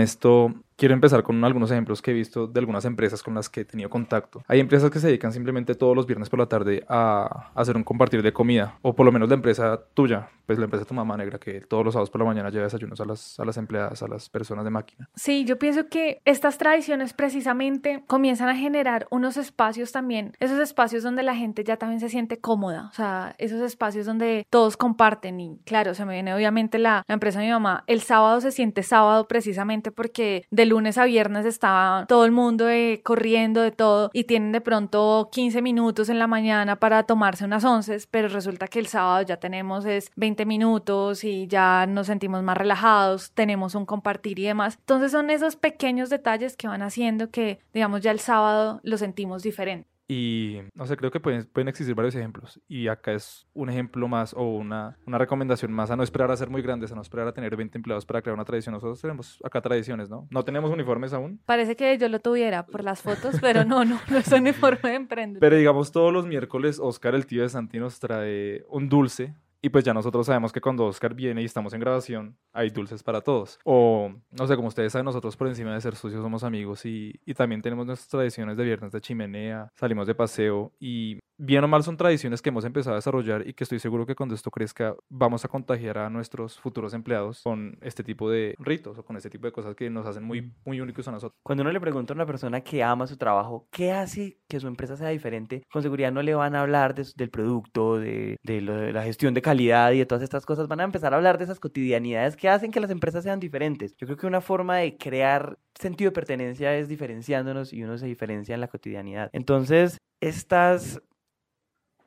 esto 0.00 0.54
quiero 0.76 0.94
empezar 0.94 1.22
con 1.22 1.42
algunos 1.44 1.70
ejemplos 1.70 2.02
que 2.02 2.10
he 2.10 2.14
visto 2.14 2.46
de 2.46 2.60
algunas 2.60 2.84
empresas 2.84 3.22
con 3.22 3.34
las 3.34 3.48
que 3.48 3.60
he 3.62 3.64
tenido 3.64 3.90
contacto. 3.90 4.42
Hay 4.46 4.60
empresas 4.60 4.90
que 4.90 4.98
se 4.98 5.06
dedican 5.06 5.32
simplemente 5.32 5.74
todos 5.74 5.94
los 5.96 6.06
viernes 6.06 6.28
por 6.28 6.38
la 6.38 6.46
tarde 6.46 6.84
a 6.88 7.50
hacer 7.54 7.76
un 7.76 7.84
compartir 7.84 8.22
de 8.22 8.32
comida, 8.32 8.78
o 8.82 8.94
por 8.94 9.06
lo 9.06 9.12
menos 9.12 9.28
la 9.28 9.36
empresa 9.36 9.80
tuya, 9.94 10.28
pues 10.46 10.58
la 10.58 10.64
empresa 10.64 10.84
de 10.84 10.88
tu 10.88 10.94
mamá 10.94 11.16
negra, 11.16 11.38
que 11.38 11.60
todos 11.60 11.84
los 11.84 11.94
sábados 11.94 12.10
por 12.10 12.20
la 12.20 12.26
mañana 12.26 12.50
lleva 12.50 12.64
desayunos 12.64 13.00
a 13.00 13.04
las, 13.04 13.38
a 13.38 13.44
las 13.44 13.56
empleadas, 13.56 14.02
a 14.02 14.08
las 14.08 14.28
personas 14.28 14.64
de 14.64 14.70
máquina. 14.70 15.08
Sí, 15.14 15.44
yo 15.44 15.58
pienso 15.58 15.88
que 15.88 16.20
estas 16.24 16.58
tradiciones 16.58 17.12
precisamente 17.12 18.04
comienzan 18.06 18.48
a 18.48 18.56
generar 18.56 19.06
unos 19.10 19.36
espacios 19.36 19.92
también, 19.92 20.32
esos 20.40 20.58
espacios 20.58 21.02
donde 21.02 21.22
la 21.22 21.34
gente 21.34 21.64
ya 21.64 21.76
también 21.76 22.00
se 22.00 22.08
siente 22.08 22.38
cómoda, 22.38 22.88
o 22.90 22.94
sea, 22.94 23.34
esos 23.38 23.60
espacios 23.60 24.06
donde 24.06 24.46
todos 24.50 24.76
comparten 24.76 25.40
y 25.40 25.58
claro, 25.64 25.94
se 25.94 26.04
me 26.04 26.14
viene 26.14 26.34
obviamente 26.34 26.78
la, 26.78 27.04
la 27.06 27.14
empresa 27.14 27.40
de 27.40 27.46
mi 27.46 27.52
mamá, 27.52 27.84
el 27.86 28.00
sábado 28.00 28.40
se 28.40 28.50
siente 28.50 28.82
sábado 28.82 29.26
precisamente 29.28 29.90
porque 29.90 30.44
de 30.50 30.63
lunes 30.68 30.98
a 30.98 31.04
viernes 31.04 31.46
está 31.46 32.04
todo 32.08 32.24
el 32.24 32.32
mundo 32.32 32.68
eh, 32.68 33.00
corriendo 33.02 33.60
de 33.60 33.70
todo 33.70 34.10
y 34.12 34.24
tienen 34.24 34.52
de 34.52 34.60
pronto 34.60 35.28
15 35.32 35.62
minutos 35.62 36.08
en 36.08 36.18
la 36.18 36.26
mañana 36.26 36.76
para 36.76 37.04
tomarse 37.04 37.44
unas 37.44 37.64
once, 37.64 37.98
pero 38.10 38.28
resulta 38.28 38.68
que 38.68 38.78
el 38.78 38.86
sábado 38.86 39.22
ya 39.22 39.36
tenemos 39.38 39.84
es 39.84 40.10
20 40.16 40.46
minutos 40.46 41.24
y 41.24 41.46
ya 41.46 41.86
nos 41.86 42.06
sentimos 42.06 42.42
más 42.42 42.56
relajados, 42.56 43.32
tenemos 43.32 43.74
un 43.74 43.86
compartir 43.86 44.38
y 44.38 44.44
demás. 44.44 44.76
Entonces 44.80 45.12
son 45.12 45.30
esos 45.30 45.56
pequeños 45.56 46.10
detalles 46.10 46.56
que 46.56 46.68
van 46.68 46.82
haciendo 46.82 47.30
que, 47.30 47.60
digamos, 47.72 48.00
ya 48.00 48.10
el 48.10 48.20
sábado 48.20 48.80
lo 48.82 48.98
sentimos 48.98 49.42
diferente. 49.42 49.93
Y 50.06 50.60
no 50.74 50.86
sé, 50.86 50.96
creo 50.96 51.10
que 51.10 51.20
pueden, 51.20 51.46
pueden 51.46 51.68
existir 51.68 51.94
varios 51.94 52.14
ejemplos. 52.14 52.60
Y 52.68 52.88
acá 52.88 53.12
es 53.12 53.46
un 53.54 53.70
ejemplo 53.70 54.06
más 54.08 54.34
o 54.34 54.42
una, 54.42 54.98
una 55.06 55.18
recomendación 55.18 55.72
más 55.72 55.90
a 55.90 55.96
no 55.96 56.02
esperar 56.02 56.30
a 56.30 56.36
ser 56.36 56.50
muy 56.50 56.62
grandes, 56.62 56.92
a 56.92 56.94
no 56.94 57.02
esperar 57.02 57.26
a 57.28 57.32
tener 57.32 57.56
20 57.56 57.78
empleados 57.78 58.04
para 58.04 58.20
crear 58.20 58.34
una 58.34 58.44
tradición. 58.44 58.74
Nosotros 58.74 59.00
tenemos 59.00 59.38
acá 59.42 59.60
tradiciones, 59.60 60.10
¿no? 60.10 60.26
No 60.30 60.44
tenemos 60.44 60.70
uniformes 60.70 61.12
aún. 61.12 61.40
Parece 61.46 61.76
que 61.76 61.96
yo 61.96 62.08
lo 62.08 62.20
tuviera 62.20 62.66
por 62.66 62.84
las 62.84 63.02
fotos, 63.02 63.36
pero 63.40 63.64
no, 63.64 63.84
no, 63.84 63.98
no 64.10 64.18
es 64.18 64.30
uniforme 64.30 64.90
de 64.90 64.94
emprendedor. 64.96 65.40
Pero 65.40 65.56
digamos, 65.56 65.92
todos 65.92 66.12
los 66.12 66.26
miércoles, 66.26 66.78
Oscar, 66.80 67.14
el 67.14 67.26
tío 67.26 67.42
de 67.42 67.48
Santi, 67.48 67.78
nos 67.78 67.98
trae 67.98 68.64
un 68.68 68.88
dulce 68.88 69.34
y 69.64 69.70
pues 69.70 69.82
ya 69.82 69.94
nosotros 69.94 70.26
sabemos 70.26 70.52
que 70.52 70.60
cuando 70.60 70.84
Oscar 70.84 71.14
viene 71.14 71.40
y 71.40 71.46
estamos 71.46 71.72
en 71.72 71.80
grabación, 71.80 72.36
hay 72.52 72.68
dulces 72.68 73.02
para 73.02 73.22
todos. 73.22 73.58
O, 73.64 74.12
no 74.30 74.46
sé, 74.46 74.56
como 74.56 74.68
ustedes 74.68 74.92
saben, 74.92 75.06
nosotros 75.06 75.38
por 75.38 75.48
encima 75.48 75.72
de 75.72 75.80
ser 75.80 75.96
socios 75.96 76.20
somos 76.20 76.44
amigos 76.44 76.84
y, 76.84 77.18
y 77.24 77.32
también 77.32 77.62
tenemos 77.62 77.86
nuestras 77.86 78.10
tradiciones 78.10 78.58
de 78.58 78.64
viernes 78.64 78.92
de 78.92 79.00
chimenea, 79.00 79.72
salimos 79.74 80.06
de 80.06 80.14
paseo 80.14 80.70
y 80.78 81.18
bien 81.38 81.64
o 81.64 81.68
mal 81.68 81.82
son 81.82 81.96
tradiciones 81.96 82.42
que 82.42 82.50
hemos 82.50 82.66
empezado 82.66 82.94
a 82.94 82.98
desarrollar 82.98 83.48
y 83.48 83.54
que 83.54 83.64
estoy 83.64 83.78
seguro 83.78 84.04
que 84.04 84.14
cuando 84.14 84.34
esto 84.34 84.50
crezca 84.50 84.94
vamos 85.08 85.46
a 85.46 85.48
contagiar 85.48 85.96
a 85.96 86.10
nuestros 86.10 86.60
futuros 86.60 86.92
empleados 86.92 87.40
con 87.42 87.78
este 87.80 88.04
tipo 88.04 88.30
de 88.30 88.54
ritos 88.58 88.98
o 88.98 89.04
con 89.04 89.16
este 89.16 89.30
tipo 89.30 89.46
de 89.46 89.52
cosas 89.52 89.74
que 89.74 89.88
nos 89.88 90.04
hacen 90.04 90.24
muy, 90.24 90.52
muy 90.66 90.80
únicos 90.82 91.08
a 91.08 91.10
nosotros. 91.10 91.40
Cuando 91.42 91.62
uno 91.62 91.72
le 91.72 91.80
pregunta 91.80 92.12
a 92.12 92.16
una 92.16 92.26
persona 92.26 92.60
que 92.60 92.82
ama 92.82 93.06
su 93.06 93.16
trabajo, 93.16 93.66
¿qué 93.70 93.92
hace 93.92 94.40
que 94.46 94.60
su 94.60 94.68
empresa 94.68 94.94
sea 94.96 95.08
diferente? 95.08 95.62
Con 95.72 95.82
seguridad 95.82 96.12
no 96.12 96.20
le 96.20 96.34
van 96.34 96.54
a 96.54 96.60
hablar 96.60 96.94
de, 96.94 97.06
del 97.16 97.30
producto, 97.30 97.98
de, 97.98 98.36
de, 98.42 98.60
lo, 98.60 98.76
de 98.76 98.92
la 98.92 99.02
gestión 99.02 99.32
de 99.32 99.40
calidad 99.40 99.53
y 99.60 99.98
de 99.98 100.06
todas 100.06 100.22
estas 100.22 100.46
cosas. 100.46 100.68
Van 100.68 100.80
a 100.80 100.84
empezar 100.84 101.12
a 101.12 101.16
hablar 101.16 101.38
de 101.38 101.44
esas 101.44 101.60
cotidianidades 101.60 102.36
que 102.36 102.48
hacen 102.48 102.70
que 102.70 102.80
las 102.80 102.90
empresas 102.90 103.24
sean 103.24 103.40
diferentes. 103.40 103.96
Yo 103.96 104.06
creo 104.06 104.16
que 104.16 104.26
una 104.26 104.40
forma 104.40 104.78
de 104.78 104.96
crear 104.96 105.58
sentido 105.74 106.10
de 106.10 106.14
pertenencia 106.14 106.76
es 106.76 106.88
diferenciándonos 106.88 107.72
y 107.72 107.82
uno 107.82 107.98
se 107.98 108.06
diferencia 108.06 108.54
en 108.54 108.60
la 108.60 108.68
cotidianidad. 108.68 109.30
Entonces, 109.32 109.98
estas 110.20 111.00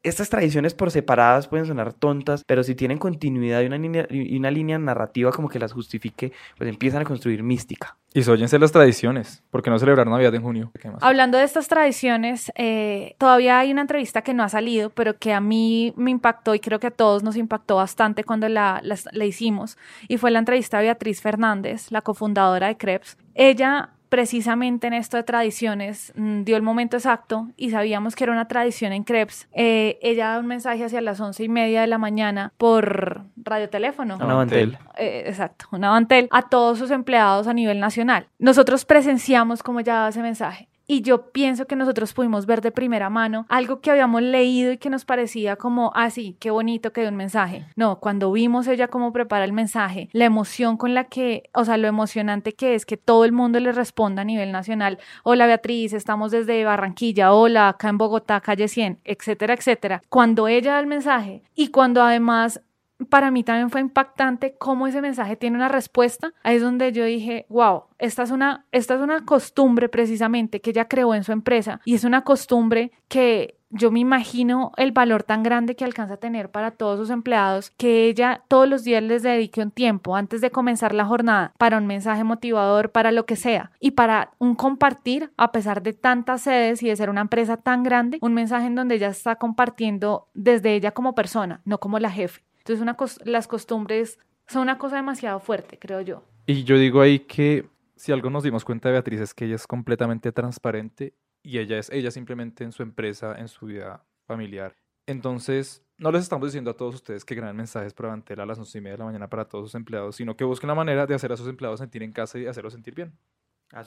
estas 0.08 0.30
tradiciones 0.30 0.74
por 0.74 0.92
separadas 0.92 1.48
pueden 1.48 1.66
sonar 1.66 1.94
tontas, 1.94 2.44
pero 2.46 2.64
si 2.64 2.76
tienen 2.76 2.98
continuidad 2.98 3.62
y 3.62 3.66
una 3.66 3.78
línea, 3.78 4.08
y 4.10 4.38
una 4.38 4.52
línea 4.52 4.78
narrativa 4.80 5.32
como 5.32 5.50
que 5.50 5.60
las 5.60 5.74
justifique, 5.74 6.32
pues 6.58 6.70
empiezan 6.70 7.02
a 7.02 7.06
construir 7.06 7.44
mística. 7.44 7.98
Y 8.14 8.24
sóyense 8.24 8.58
las 8.58 8.72
tradiciones, 8.72 9.44
porque 9.52 9.70
no 9.70 9.78
celebrar 9.78 10.08
Navidad 10.08 10.34
en 10.34 10.42
junio. 10.42 10.72
¿Qué 10.82 10.90
más? 10.90 11.04
Hablando 11.04 11.38
de 11.38 11.44
estas 11.44 11.68
tradiciones, 11.68 12.52
eh, 12.56 13.16
todavía 13.20 13.60
hay 13.60 13.72
una 13.72 13.82
entrevista 13.82 14.22
que 14.24 14.34
no 14.34 14.44
ha 14.44 14.50
salido, 14.50 14.90
pero 14.90 15.18
que 15.18 15.34
a 15.34 15.42
mí 15.42 15.94
me 15.98 16.10
impactó 16.12 16.56
y 16.56 16.60
creo 16.60 16.80
que 16.80 16.88
a 16.88 16.92
todos 16.92 17.22
nos 17.24 17.36
impactó 17.36 17.76
bastante 17.76 18.24
cuando 18.24 18.50
la, 18.50 18.80
la- 18.84 18.98
la 19.12 19.26
hicimos, 19.26 19.78
y 20.08 20.18
fue 20.18 20.32
la 20.32 20.40
entrevista 20.40 20.80
a 20.80 20.82
Beatriz 20.82 21.22
Fernández, 21.22 21.92
la 21.92 22.02
cofundadora 22.02 22.68
de 22.68 22.78
Krebs. 22.78 23.18
Ella 23.36 23.92
precisamente 24.10 24.88
en 24.88 24.94
esto 24.94 25.18
de 25.18 25.24
tradiciones 25.24 26.14
mm, 26.16 26.44
dio 26.44 26.58
el 26.58 26.62
momento 26.62 26.98
exacto 26.98 27.48
y 27.58 27.72
sabíamos 27.72 28.16
que 28.16 28.24
era 28.24 28.34
una 28.34 28.48
tradición 28.48 28.94
en 28.94 29.04
Krebs. 29.04 29.48
Eh, 29.54 30.00
ella 30.02 30.30
da 30.30 30.40
un 30.40 30.48
mensaje 30.48 30.84
hacia 30.84 31.02
las 31.02 31.20
once 31.20 31.44
y 31.44 31.50
media 31.50 31.82
de 31.82 31.88
la 31.88 31.98
mañana 31.98 32.52
por 32.58 33.24
radioteléfono. 33.38 34.16
Una 34.16 34.36
mantel. 34.36 34.78
Eh, 34.98 35.24
exacto, 35.28 35.66
una 35.72 35.92
mantel 35.92 36.28
a 36.32 36.44
todos 36.44 36.80
sus 36.80 36.92
empleados 36.92 37.48
a 37.48 37.54
nivel 37.54 37.80
nacional. 37.80 38.28
Nosotros 38.40 38.86
presenciamos 38.86 39.64
cómo 39.64 39.80
ella 39.80 39.96
daba 39.96 40.10
ese 40.10 40.22
mensaje. 40.22 40.70
Y 40.90 41.02
yo 41.02 41.34
pienso 41.34 41.68
que 41.68 41.76
nosotros 41.76 42.14
pudimos 42.14 42.46
ver 42.46 42.62
de 42.62 42.72
primera 42.72 43.10
mano 43.10 43.46
algo 43.50 43.82
que 43.82 43.92
habíamos 43.92 44.22
leído 44.22 44.72
y 44.72 44.78
que 44.78 44.90
nos 44.90 45.04
parecía 45.04 45.58
como, 45.58 45.92
ah, 45.96 46.10
sí, 46.10 46.38
qué 46.40 46.50
bonito 46.50 46.94
que 46.94 47.02
dio 47.02 47.10
un 47.10 47.18
mensaje. 47.18 47.66
No, 47.76 48.00
cuando 48.00 48.32
vimos 48.32 48.68
ella 48.68 48.88
cómo 48.88 49.12
prepara 49.12 49.44
el 49.44 49.52
mensaje, 49.52 50.08
la 50.14 50.24
emoción 50.24 50.78
con 50.78 50.94
la 50.94 51.04
que, 51.04 51.50
o 51.54 51.66
sea, 51.66 51.76
lo 51.76 51.90
emocionante 51.90 52.54
que 52.54 52.74
es 52.74 52.86
que 52.86 52.96
todo 52.96 53.26
el 53.26 53.34
mundo 53.34 53.60
le 53.60 53.74
responda 53.74 54.22
a 54.22 54.26
nivel 54.26 54.54
nacional. 54.54 54.98
Hola 55.24 55.46
Beatriz, 55.46 55.92
estamos 55.92 56.32
desde 56.32 56.64
Barranquilla, 56.64 57.34
hola, 57.34 57.68
acá 57.68 57.90
en 57.90 57.98
Bogotá, 57.98 58.40
calle 58.40 58.70
100, 58.70 59.02
etcétera, 59.04 59.56
etcétera. 59.56 60.02
Cuando 60.08 60.48
ella 60.48 60.72
da 60.72 60.80
el 60.80 60.88
mensaje 60.88 61.44
y 61.54 61.68
cuando 61.68 62.02
además 62.02 62.62
para 63.10 63.32
mí 63.32 63.44
también 63.44 63.70
fue 63.70 63.82
impactante 63.82 64.56
cómo 64.58 64.88
ese 64.88 65.02
mensaje 65.02 65.36
tiene 65.36 65.58
una 65.58 65.70
respuesta. 65.70 66.34
Ahí 66.44 66.58
es 66.58 66.62
donde 66.62 66.92
yo 66.92 67.06
dije, 67.06 67.46
wow, 67.50 67.84
esta 68.00 68.24
es 68.24 68.32
una, 68.32 68.66
esta 68.72 68.96
es 68.96 69.02
una 69.02 69.26
costumbre 69.26 69.90
precisamente 69.90 70.62
que 70.62 70.72
ella 70.72 70.88
creó 70.88 71.14
en 71.14 71.24
su 71.24 71.32
empresa 71.32 71.82
y 71.86 71.96
es 71.96 72.04
una 72.04 72.24
costumbre 72.24 72.92
que 73.08 73.58
yo 73.70 73.92
me 73.92 74.00
imagino 74.00 74.72
el 74.78 74.92
valor 74.92 75.24
tan 75.24 75.44
grande 75.44 75.76
que 75.76 75.84
alcanza 75.84 76.16
a 76.16 76.18
tener 76.18 76.52
para 76.52 76.72
todos 76.72 77.00
sus 77.00 77.10
empleados, 77.10 77.72
que 77.72 78.06
ella 78.06 78.44
todos 78.48 78.68
los 78.68 78.84
días 78.84 79.04
les 79.04 79.24
dedique 79.24 79.62
un 79.62 79.72
tiempo 79.72 80.16
antes 80.16 80.42
de 80.42 80.52
comenzar 80.52 80.94
la 80.94 81.06
jornada 81.06 81.54
para 81.58 81.78
un 81.78 81.86
mensaje 81.86 82.24
motivador, 82.24 82.92
para 82.92 83.12
lo 83.12 83.26
que 83.26 83.36
sea, 83.36 83.72
y 83.80 83.92
para 83.92 84.32
un 84.40 84.56
compartir, 84.56 85.32
a 85.38 85.52
pesar 85.52 85.84
de 85.84 85.94
tantas 85.94 86.42
sedes 86.42 86.82
y 86.82 86.88
de 86.88 86.96
ser 86.96 87.10
una 87.10 87.22
empresa 87.22 87.58
tan 87.58 87.84
grande, 87.84 88.20
un 88.22 88.34
mensaje 88.34 88.68
en 88.68 88.76
donde 88.76 88.96
ella 88.96 89.10
está 89.10 89.36
compartiendo 89.36 90.30
desde 90.34 90.74
ella 90.74 90.92
como 90.92 91.14
persona, 91.14 91.62
no 91.66 91.80
como 91.80 92.00
la 92.00 92.10
jefe. 92.10 92.47
Entonces 92.68 92.82
una 92.82 92.98
cos- 92.98 93.22
las 93.24 93.48
costumbres 93.48 94.20
son 94.46 94.64
una 94.64 94.78
cosa 94.78 94.98
demasiado 94.98 95.40
fuerte, 95.40 95.80
creo 95.80 96.02
yo. 96.02 96.26
Y 96.46 96.66
yo 96.66 96.78
digo 96.78 97.00
ahí 97.00 97.20
que 97.20 97.70
si 97.96 98.12
algo 98.12 98.30
nos 98.30 98.44
dimos 98.44 98.66
cuenta 98.66 98.90
de 98.90 98.94
Beatriz 98.94 99.22
es 99.22 99.34
que 99.34 99.46
ella 99.46 99.56
es 99.56 99.66
completamente 99.66 100.34
transparente 100.34 101.14
y 101.42 101.60
ella 101.60 101.78
es 101.80 101.90
ella 101.92 102.12
simplemente 102.12 102.66
en 102.66 102.74
su 102.74 102.84
empresa, 102.84 103.40
en 103.40 103.48
su 103.48 103.68
vida 103.68 104.06
familiar. 104.26 104.76
Entonces, 105.06 105.82
no 105.98 106.12
les 106.12 106.24
estamos 106.24 106.50
diciendo 106.50 106.70
a 106.72 106.74
todos 106.76 106.96
ustedes 106.96 107.24
que 107.24 107.36
graben 107.36 107.56
mensajes 107.56 107.94
para 107.94 108.10
Mantel 108.10 108.42
a 108.42 108.46
las 108.46 108.58
once 108.60 108.78
y 108.78 108.82
media 108.82 108.96
de 108.96 109.00
la 109.00 109.06
mañana 109.06 109.30
para 109.30 109.46
todos 109.46 109.70
sus 109.70 109.76
empleados, 109.76 110.18
sino 110.18 110.36
que 110.36 110.44
busquen 110.44 110.68
la 110.68 110.76
manera 110.76 111.06
de 111.08 111.16
hacer 111.16 111.32
a 111.32 111.38
sus 111.38 111.48
empleados 111.48 111.80
sentir 111.80 112.04
en 112.04 112.12
casa 112.12 112.38
y 112.38 112.48
hacerlos 112.48 112.74
sentir 112.74 112.94
bien, 112.96 113.18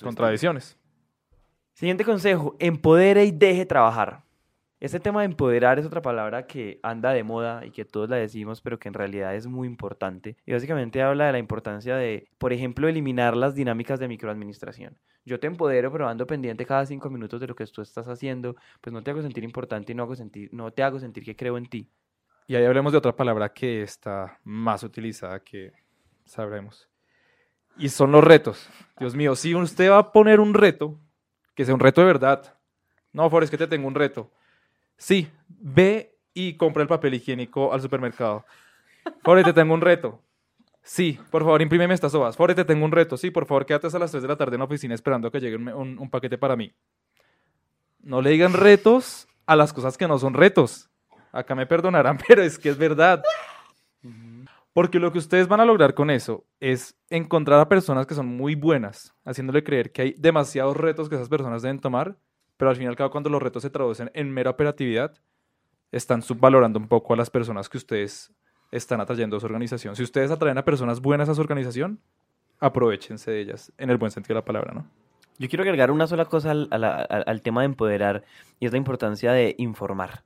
con 0.02 0.14
tradiciones. 0.14 0.78
Siguiente 1.74 2.02
consejo, 2.06 2.56
empodere 2.58 3.26
y 3.26 3.30
deje 3.30 3.66
trabajar. 3.66 4.24
Este 4.80 4.98
tema 4.98 5.20
de 5.20 5.26
empoderar 5.26 5.78
es 5.78 5.84
otra 5.84 6.00
palabra 6.00 6.46
que 6.46 6.80
anda 6.82 7.12
de 7.12 7.22
moda 7.22 7.66
y 7.66 7.70
que 7.70 7.84
todos 7.84 8.08
la 8.08 8.16
decimos, 8.16 8.62
pero 8.62 8.78
que 8.78 8.88
en 8.88 8.94
realidad 8.94 9.34
es 9.34 9.46
muy 9.46 9.68
importante. 9.68 10.38
Y 10.46 10.52
básicamente 10.52 11.02
habla 11.02 11.26
de 11.26 11.32
la 11.32 11.38
importancia 11.38 11.96
de, 11.96 12.30
por 12.38 12.54
ejemplo, 12.54 12.88
eliminar 12.88 13.36
las 13.36 13.54
dinámicas 13.54 14.00
de 14.00 14.08
microadministración. 14.08 14.98
Yo 15.26 15.38
te 15.38 15.48
empodero, 15.48 15.92
pero 15.92 16.08
ando 16.08 16.26
pendiente 16.26 16.64
cada 16.64 16.86
cinco 16.86 17.10
minutos 17.10 17.42
de 17.42 17.46
lo 17.46 17.54
que 17.54 17.66
tú 17.66 17.82
estás 17.82 18.08
haciendo, 18.08 18.56
pues 18.80 18.94
no 18.94 19.02
te 19.02 19.10
hago 19.10 19.20
sentir 19.20 19.44
importante 19.44 19.92
y 19.92 19.94
no, 19.94 20.04
hago 20.04 20.16
sentir, 20.16 20.48
no 20.54 20.70
te 20.70 20.82
hago 20.82 20.98
sentir 20.98 21.24
que 21.24 21.36
creo 21.36 21.58
en 21.58 21.66
ti. 21.66 21.90
Y 22.46 22.56
ahí 22.56 22.64
hablemos 22.64 22.92
de 22.92 22.98
otra 22.98 23.14
palabra 23.14 23.52
que 23.52 23.82
está 23.82 24.38
más 24.44 24.82
utilizada 24.82 25.40
que 25.40 25.74
sabremos. 26.24 26.88
Y 27.76 27.90
son 27.90 28.12
los 28.12 28.24
retos. 28.24 28.66
Dios 28.98 29.14
mío, 29.14 29.36
si 29.36 29.54
usted 29.54 29.90
va 29.90 29.98
a 29.98 30.10
poner 30.12 30.40
un 30.40 30.54
reto, 30.54 30.98
que 31.54 31.66
sea 31.66 31.74
un 31.74 31.80
reto 31.80 32.00
de 32.00 32.06
verdad. 32.06 32.58
No, 33.12 33.28
Forrest, 33.28 33.50
que 33.50 33.58
te 33.58 33.66
tengo 33.66 33.86
un 33.86 33.94
reto. 33.94 34.32
Sí, 35.00 35.26
ve 35.48 36.14
y 36.34 36.58
compra 36.58 36.82
el 36.82 36.88
papel 36.88 37.14
higiénico 37.14 37.72
al 37.72 37.80
supermercado. 37.80 38.44
Forrest, 39.22 39.46
te 39.48 39.52
tengo 39.54 39.72
un 39.72 39.80
reto. 39.80 40.20
Sí, 40.82 41.18
por 41.30 41.42
favor, 41.42 41.62
imprímeme 41.62 41.94
estas 41.94 42.14
hojas. 42.14 42.36
Forrest, 42.36 42.58
te 42.58 42.64
tengo 42.66 42.84
un 42.84 42.92
reto. 42.92 43.16
Sí, 43.16 43.30
por 43.30 43.46
favor, 43.46 43.64
quédate 43.64 43.86
hasta 43.86 43.98
las 43.98 44.10
3 44.10 44.22
de 44.22 44.28
la 44.28 44.36
tarde 44.36 44.56
en 44.56 44.58
la 44.60 44.66
oficina 44.66 44.94
esperando 44.94 45.30
que 45.30 45.40
llegue 45.40 45.56
un, 45.56 45.68
un- 45.68 45.98
un 45.98 46.10
paquete 46.10 46.36
para 46.36 46.54
mí. 46.54 46.70
No 48.00 48.20
le 48.20 48.30
digan 48.30 48.52
retos 48.52 49.26
a 49.46 49.56
las 49.56 49.72
cosas 49.72 49.96
que 49.96 50.06
no 50.06 50.18
son 50.18 50.34
retos. 50.34 50.90
Acá 51.32 51.54
me 51.54 51.66
perdonarán, 51.66 52.18
pero 52.28 52.42
es 52.42 52.58
que 52.58 52.68
es 52.68 52.76
verdad. 52.78 53.22
Porque 54.72 55.00
lo 55.00 55.10
que 55.12 55.18
ustedes 55.18 55.48
van 55.48 55.60
a 55.60 55.64
lograr 55.64 55.94
con 55.94 56.10
eso 56.10 56.44
es 56.60 56.94
encontrar 57.08 57.58
a 57.58 57.68
personas 57.68 58.06
que 58.06 58.14
son 58.14 58.26
muy 58.26 58.54
buenas, 58.54 59.14
haciéndole 59.24 59.64
creer 59.64 59.90
que 59.92 60.02
hay 60.02 60.14
demasiados 60.16 60.76
retos 60.76 61.08
que 61.08 61.16
esas 61.16 61.28
personas 61.28 61.62
deben 61.62 61.80
tomar, 61.80 62.16
pero 62.60 62.70
al 62.70 62.76
fin 62.76 62.84
y 62.84 62.88
al 62.88 62.94
cabo 62.96 63.10
cuando 63.10 63.28
los 63.30 63.42
retos 63.42 63.62
se 63.62 63.70
traducen 63.70 64.10
en 64.14 64.30
mera 64.30 64.50
operatividad, 64.50 65.12
están 65.90 66.22
subvalorando 66.22 66.78
un 66.78 66.86
poco 66.86 67.14
a 67.14 67.16
las 67.16 67.30
personas 67.30 67.68
que 67.68 67.78
ustedes 67.78 68.32
están 68.70 69.00
atrayendo 69.00 69.36
a 69.36 69.40
su 69.40 69.46
organización. 69.46 69.96
Si 69.96 70.02
ustedes 70.04 70.30
atraen 70.30 70.58
a 70.58 70.64
personas 70.64 71.00
buenas 71.00 71.28
a 71.28 71.34
su 71.34 71.40
organización, 71.40 71.98
aprovechense 72.60 73.30
de 73.30 73.40
ellas, 73.40 73.72
en 73.78 73.90
el 73.90 73.96
buen 73.96 74.12
sentido 74.12 74.34
de 74.34 74.40
la 74.42 74.44
palabra, 74.44 74.72
¿no? 74.72 74.86
Yo 75.38 75.48
quiero 75.48 75.62
agregar 75.64 75.90
una 75.90 76.06
sola 76.06 76.26
cosa 76.26 76.50
al- 76.52 76.68
al 76.70 77.42
tema 77.42 77.62
de 77.62 77.66
empoderar 77.66 78.24
y 78.60 78.66
es 78.66 78.72
la 78.72 78.78
importancia 78.78 79.32
de 79.32 79.54
informar. 79.58 80.22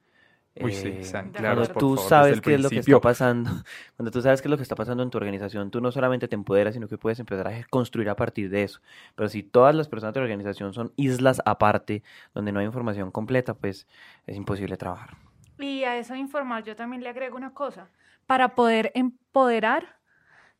Uy, 0.61 0.73
sí, 0.73 0.89
Eh, 0.89 1.05
sean 1.05 1.31
claros, 1.33 1.69
cuando 1.69 1.75
por 1.75 1.81
tú 1.81 1.87
favor, 1.97 1.99
desde 2.03 2.09
sabes 2.09 2.41
qué 2.41 2.55
es 2.55 2.61
lo 2.61 2.71
que 2.71 2.79
está 2.79 3.01
pasando, 3.01 3.51
cuando 3.97 4.11
tú 4.13 4.23
sabes 4.23 4.41
qué 4.41 4.49
es 4.49 4.51
lo 4.51 4.57
que 4.57 4.63
está 4.63 4.77
pasando 4.77 5.03
en 5.03 5.11
tu 5.11 5.19
organización, 5.19 5.71
tú 5.71 5.81
no 5.81 5.91
solamente 5.91 6.29
te 6.29 6.37
empoderas, 6.37 6.75
sino 6.75 6.87
que 6.89 6.97
puedes 6.97 7.19
empezar 7.19 7.49
a 7.49 7.65
construir 7.71 8.09
a 8.09 8.17
partir 8.17 8.51
de 8.51 8.63
eso. 8.63 8.81
Pero 9.17 9.29
si 9.29 9.43
todas 9.43 9.75
las 9.75 9.89
personas 9.89 10.15
de 10.15 10.21
la 10.21 10.25
organización 10.25 10.73
son 10.73 10.93
islas 10.97 11.43
aparte, 11.45 12.03
donde 12.35 12.53
no 12.53 12.61
hay 12.61 12.67
información 12.67 13.11
completa, 13.11 13.55
pues 13.55 13.89
es 14.27 14.37
imposible 14.37 14.77
trabajar. 14.77 15.17
Y 15.59 15.85
a 15.85 15.97
eso 15.99 16.15
de 16.15 16.21
informar 16.21 16.63
yo 16.65 16.77
también 16.77 17.03
le 17.03 17.09
agrego 17.09 17.37
una 17.37 17.53
cosa. 17.53 17.89
Para 18.27 18.55
poder 18.55 18.93
empoderar, 18.95 19.99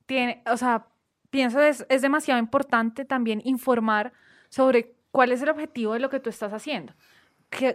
tiene, 0.07 0.43
o 0.51 0.57
sea, 0.57 0.87
pienso 1.31 1.61
es, 1.61 1.87
es 1.89 2.03
demasiado 2.03 2.41
importante 2.41 3.05
también 3.05 3.41
informar 3.45 4.13
sobre 4.49 4.95
cuál 5.11 5.33
es 5.33 5.43
el 5.43 5.49
objetivo 5.49 5.93
de 5.95 6.01
lo 6.01 6.11
que 6.11 6.21
tú 6.21 6.31
estás 6.31 6.53
haciendo. 6.53 6.95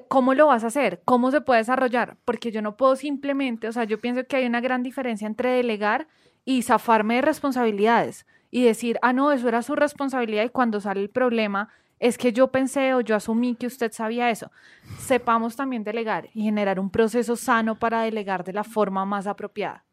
¿Cómo 0.07 0.33
lo 0.33 0.47
vas 0.47 0.63
a 0.63 0.67
hacer? 0.67 1.01
¿Cómo 1.05 1.31
se 1.31 1.41
puede 1.41 1.59
desarrollar? 1.59 2.17
Porque 2.25 2.51
yo 2.51 2.61
no 2.61 2.77
puedo 2.77 2.95
simplemente, 2.95 3.67
o 3.67 3.71
sea, 3.71 3.83
yo 3.83 3.99
pienso 3.99 4.25
que 4.25 4.37
hay 4.37 4.45
una 4.45 4.61
gran 4.61 4.83
diferencia 4.83 5.27
entre 5.27 5.49
delegar 5.51 6.07
y 6.45 6.63
zafarme 6.63 7.15
de 7.15 7.21
responsabilidades 7.21 8.25
y 8.51 8.63
decir, 8.63 8.97
ah, 9.01 9.13
no, 9.13 9.31
eso 9.31 9.47
era 9.47 9.61
su 9.61 9.75
responsabilidad 9.75 10.43
y 10.43 10.49
cuando 10.49 10.81
sale 10.81 11.01
el 11.01 11.09
problema 11.09 11.69
es 11.99 12.17
que 12.17 12.31
yo 12.31 12.47
pensé 12.47 12.93
o 12.93 13.01
yo 13.01 13.15
asumí 13.15 13.55
que 13.55 13.67
usted 13.67 13.91
sabía 13.91 14.29
eso. 14.29 14.51
Sepamos 14.97 15.55
también 15.55 15.83
delegar 15.83 16.29
y 16.33 16.43
generar 16.43 16.79
un 16.79 16.89
proceso 16.89 17.35
sano 17.35 17.77
para 17.77 18.01
delegar 18.01 18.43
de 18.43 18.53
la 18.53 18.63
forma 18.63 19.05
más 19.05 19.27
apropiada. 19.27 19.85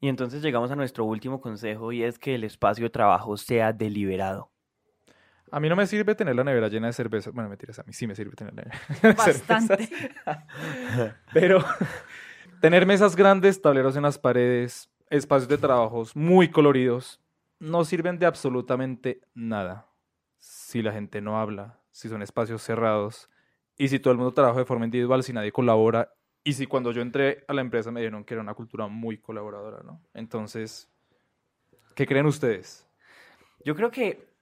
Y 0.00 0.08
entonces 0.08 0.42
llegamos 0.42 0.70
a 0.70 0.76
nuestro 0.76 1.04
último 1.04 1.40
consejo 1.40 1.90
y 1.90 2.02
es 2.02 2.18
que 2.18 2.34
el 2.34 2.44
espacio 2.44 2.84
de 2.84 2.90
trabajo 2.90 3.36
sea 3.36 3.72
deliberado. 3.72 4.53
A 5.54 5.60
mí 5.60 5.68
no 5.68 5.76
me 5.76 5.86
sirve 5.86 6.16
tener 6.16 6.34
la 6.34 6.42
nevera 6.42 6.66
llena 6.66 6.88
de 6.88 6.92
cerveza. 6.92 7.30
Bueno, 7.30 7.48
mentiras, 7.48 7.78
a 7.78 7.84
mí 7.84 7.92
sí 7.92 8.08
me 8.08 8.16
sirve 8.16 8.34
tener 8.34 8.52
la 8.54 8.64
nevera 8.64 8.80
llena 8.88 9.14
de 9.14 9.22
cervezas. 9.22 9.46
Bastante. 9.46 9.88
Pero 11.32 11.64
tener 12.60 12.84
mesas 12.86 13.14
grandes, 13.14 13.62
tableros 13.62 13.94
en 13.94 14.02
las 14.02 14.18
paredes, 14.18 14.90
espacios 15.10 15.48
de 15.48 15.56
trabajos 15.56 16.16
muy 16.16 16.50
coloridos, 16.50 17.20
no 17.60 17.84
sirven 17.84 18.18
de 18.18 18.26
absolutamente 18.26 19.20
nada. 19.32 19.86
Si 20.40 20.82
la 20.82 20.90
gente 20.90 21.20
no 21.20 21.38
habla, 21.38 21.78
si 21.92 22.08
son 22.08 22.20
espacios 22.20 22.60
cerrados 22.60 23.30
y 23.78 23.86
si 23.86 24.00
todo 24.00 24.10
el 24.10 24.18
mundo 24.18 24.34
trabaja 24.34 24.58
de 24.58 24.64
forma 24.64 24.86
individual, 24.86 25.22
si 25.22 25.32
nadie 25.32 25.52
colabora 25.52 26.12
y 26.42 26.54
si 26.54 26.66
cuando 26.66 26.90
yo 26.90 27.00
entré 27.00 27.44
a 27.46 27.54
la 27.54 27.60
empresa 27.60 27.92
me 27.92 28.00
dijeron 28.00 28.24
que 28.24 28.34
era 28.34 28.42
una 28.42 28.54
cultura 28.54 28.88
muy 28.88 29.18
colaboradora, 29.18 29.84
¿no? 29.84 30.02
Entonces, 30.14 30.90
¿qué 31.94 32.08
creen 32.08 32.26
ustedes? 32.26 32.88
Yo 33.64 33.76
creo 33.76 33.92
que 33.92 34.33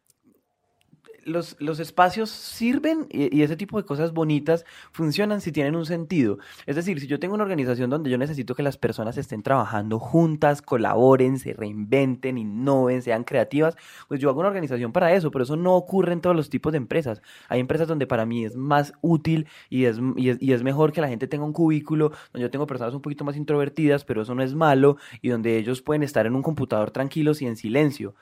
los, 1.24 1.56
los 1.58 1.80
espacios 1.80 2.30
sirven 2.30 3.06
y, 3.10 3.36
y 3.36 3.42
ese 3.42 3.56
tipo 3.56 3.76
de 3.78 3.84
cosas 3.84 4.12
bonitas 4.12 4.64
funcionan 4.92 5.40
si 5.40 5.52
tienen 5.52 5.76
un 5.76 5.86
sentido. 5.86 6.38
Es 6.66 6.76
decir, 6.76 7.00
si 7.00 7.06
yo 7.06 7.18
tengo 7.18 7.34
una 7.34 7.44
organización 7.44 7.90
donde 7.90 8.10
yo 8.10 8.18
necesito 8.18 8.54
que 8.54 8.62
las 8.62 8.76
personas 8.76 9.16
estén 9.16 9.42
trabajando 9.42 9.98
juntas, 9.98 10.62
colaboren, 10.62 11.38
se 11.38 11.52
reinventen, 11.52 12.38
innoven, 12.38 13.02
sean 13.02 13.24
creativas, 13.24 13.76
pues 14.08 14.20
yo 14.20 14.30
hago 14.30 14.40
una 14.40 14.48
organización 14.48 14.92
para 14.92 15.12
eso, 15.12 15.30
pero 15.30 15.44
eso 15.44 15.56
no 15.56 15.74
ocurre 15.74 16.12
en 16.12 16.20
todos 16.20 16.36
los 16.36 16.50
tipos 16.50 16.72
de 16.72 16.78
empresas. 16.78 17.22
Hay 17.48 17.60
empresas 17.60 17.88
donde 17.88 18.06
para 18.06 18.26
mí 18.26 18.44
es 18.44 18.56
más 18.56 18.92
útil 19.00 19.46
y 19.70 19.84
es, 19.84 19.98
y 20.16 20.30
es, 20.30 20.38
y 20.40 20.52
es 20.52 20.62
mejor 20.62 20.92
que 20.92 21.00
la 21.00 21.08
gente 21.08 21.26
tenga 21.28 21.44
un 21.44 21.52
cubículo, 21.52 22.10
donde 22.32 22.46
yo 22.46 22.50
tengo 22.50 22.66
personas 22.66 22.94
un 22.94 23.02
poquito 23.02 23.24
más 23.24 23.36
introvertidas, 23.36 24.04
pero 24.04 24.22
eso 24.22 24.34
no 24.34 24.42
es 24.42 24.54
malo, 24.54 24.96
y 25.20 25.28
donde 25.28 25.56
ellos 25.58 25.82
pueden 25.82 26.02
estar 26.02 26.26
en 26.26 26.34
un 26.34 26.42
computador 26.42 26.90
tranquilos 26.90 27.42
y 27.42 27.46
en 27.46 27.56
silencio. 27.56 28.14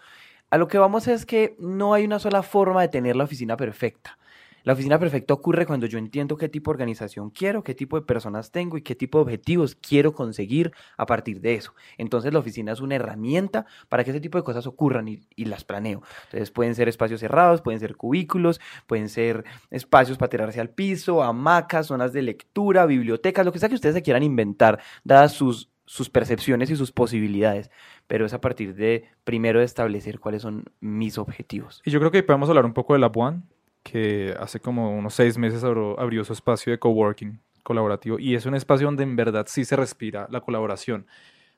A 0.51 0.59
lo 0.59 0.67
que 0.67 0.79
vamos 0.79 1.07
es 1.07 1.27
que 1.27 1.55
no 1.61 1.95
hay 1.95 2.05
una 2.05 2.19
sola 2.19 2.43
forma 2.43 2.83
de 2.83 2.89
tener 2.89 3.15
la 3.15 3.23
oficina 3.23 3.57
perfecta. 3.57 4.19
La 4.65 4.73
oficina 4.73 4.99
perfecta 4.99 5.33
ocurre 5.33 5.65
cuando 5.65 5.87
yo 5.87 5.97
entiendo 5.97 6.37
qué 6.37 6.49
tipo 6.49 6.71
de 6.71 6.75
organización 6.75 7.31
quiero, 7.31 7.63
qué 7.63 7.75
tipo 7.75 7.97
de 7.97 8.05
personas 8.05 8.51
tengo 8.51 8.77
y 8.77 8.83
qué 8.83 8.97
tipo 8.97 9.19
de 9.19 9.23
objetivos 9.23 9.77
quiero 9.77 10.13
conseguir 10.13 10.73
a 10.99 11.07
partir 11.07 11.41
de 11.41 11.55
eso. 11.55 11.73
Entonces 11.99 12.33
la 12.33 12.41
oficina 12.41 12.73
es 12.73 12.81
una 12.81 12.97
herramienta 12.97 13.65
para 13.89 14.03
que 14.03 14.11
ese 14.11 14.21
tipo 14.21 14.39
de 14.39 14.45
cosas 14.45 14.67
ocurran 14.67 15.07
y, 15.07 15.45
las 15.45 15.65
planeo. 15.65 16.03
Entonces 16.25 16.51
pueden 16.51 16.75
ser 16.75 16.89
espacios 16.89 17.21
cerrados, 17.21 17.63
pueden 17.63 17.79
ser 17.79 17.97
cubículos, 17.97 18.61
pueden 18.89 19.09
ser 19.09 19.45
espacios 19.71 20.19
para 20.19 20.31
tirarse 20.31 20.61
al 20.61 20.71
piso, 20.71 21.23
hamacas, 21.23 21.87
zonas 21.87 22.13
de 22.13 22.23
lectura, 22.23 22.87
bibliotecas, 22.87 23.47
lo 23.47 23.53
que 23.53 23.61
sea 23.61 23.69
que 23.69 23.77
ustedes 23.77 23.95
se 23.95 24.03
quieran 24.03 24.25
inventar, 24.25 24.81
dadas 25.05 25.33
sus 25.33 25.71
sus 25.91 26.09
percepciones 26.09 26.71
y 26.71 26.77
sus 26.77 26.93
posibilidades, 26.93 27.69
pero 28.07 28.25
es 28.25 28.33
a 28.33 28.41
partir 28.41 28.77
de 28.77 29.09
primero 29.25 29.61
establecer 29.61 30.21
cuáles 30.21 30.43
son 30.43 30.67
mis 30.79 31.19
objetivos. 31.19 31.83
Y 31.85 31.91
yo 31.91 31.99
creo 31.99 32.13
que 32.13 32.23
podemos 32.23 32.49
hablar 32.49 32.65
un 32.65 32.75
poco 32.75 32.93
de 32.93 33.01
Lab 33.01 33.19
One, 33.19 33.43
que 33.83 34.33
hace 34.39 34.61
como 34.61 34.97
unos 34.97 35.15
seis 35.15 35.37
meses 35.37 35.65
abrió, 35.65 35.99
abrió 35.99 36.23
su 36.23 36.33
espacio 36.33 36.71
de 36.71 36.79
coworking 36.79 37.41
colaborativo 37.65 38.21
y 38.21 38.37
es 38.37 38.47
un 38.47 38.55
espacio 38.55 38.87
donde 38.87 39.03
en 39.03 39.17
verdad 39.17 39.47
sí 39.49 39.65
se 39.65 39.75
respira 39.75 40.29
la 40.31 40.43
colaboración. 40.43 41.09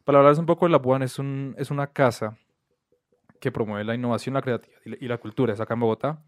Para 0.03 0.17
hablarles 0.17 0.39
un 0.39 0.47
poco 0.47 0.65
de 0.65 0.73
Lab 0.73 0.87
One, 0.87 1.05
es, 1.05 1.19
un, 1.19 1.55
es 1.59 1.71
una 1.71 1.89
casa 1.89 2.39
que 3.39 3.53
promueve 3.53 3.85
la 3.85 3.95
innovación, 3.95 4.33
la 4.33 4.41
creatividad 4.41 4.81
la, 4.87 4.97
y 4.99 5.09
la 5.09 5.19
cultura, 5.19 5.53
es 5.53 5.61
acá 5.61 5.75
en 5.75 5.81
Bogotá. 5.81 6.23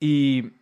Y 0.00 0.54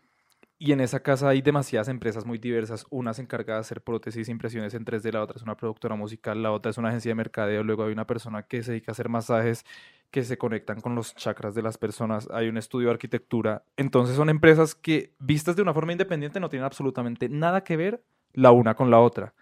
y 0.59 0.73
en 0.73 0.81
esa 0.81 1.01
casa 1.01 1.29
hay 1.29 1.43
demasiadas 1.43 1.89
empresas 1.89 2.25
muy 2.25 2.39
diversas, 2.39 2.87
unas 2.91 3.19
encargadas 3.19 3.67
de 3.67 3.67
hacer 3.67 3.83
prótesis, 3.83 4.29
impresiones 4.29 4.75
en 4.75 4.85
3D, 4.85 5.13
la 5.13 5.23
otra 5.23 5.37
es 5.37 5.43
una 5.43 5.57
productora 5.57 5.97
musical, 5.97 6.43
la 6.43 6.53
otra 6.53 6.71
es 6.71 6.79
una 6.79 6.89
agencia 6.89 7.11
de 7.11 7.17
mercadeo, 7.17 7.63
luego 7.65 7.85
hay 7.85 7.93
una 7.93 8.07
persona 8.07 8.45
que 8.45 8.63
se 8.63 8.73
dedica 8.73 8.93
a 8.93 8.95
hacer 8.95 9.09
masajes 9.09 9.65
que 10.11 10.23
se 10.23 10.39
conectan 10.39 10.81
con 10.81 10.95
los 10.95 11.15
chakras 11.17 11.57
de 11.57 11.63
las 11.63 11.77
personas, 11.77 12.29
hay 12.33 12.49
un 12.49 12.57
estudio 12.57 12.87
de 12.87 12.95
arquitectura. 12.95 13.65
Entonces 13.77 14.15
son 14.15 14.29
empresas 14.29 14.77
que 14.77 15.13
vistas 15.19 15.57
de 15.57 15.63
una 15.63 15.75
forma 15.75 15.91
independiente 15.91 16.39
no 16.39 16.49
tienen 16.49 16.67
absolutamente 16.67 17.29
nada 17.29 17.65
que 17.65 17.77
ver 17.77 18.05
la 18.33 18.53
una 18.53 18.75
con 18.77 18.93
la 18.93 19.01
otra. 19.01 19.35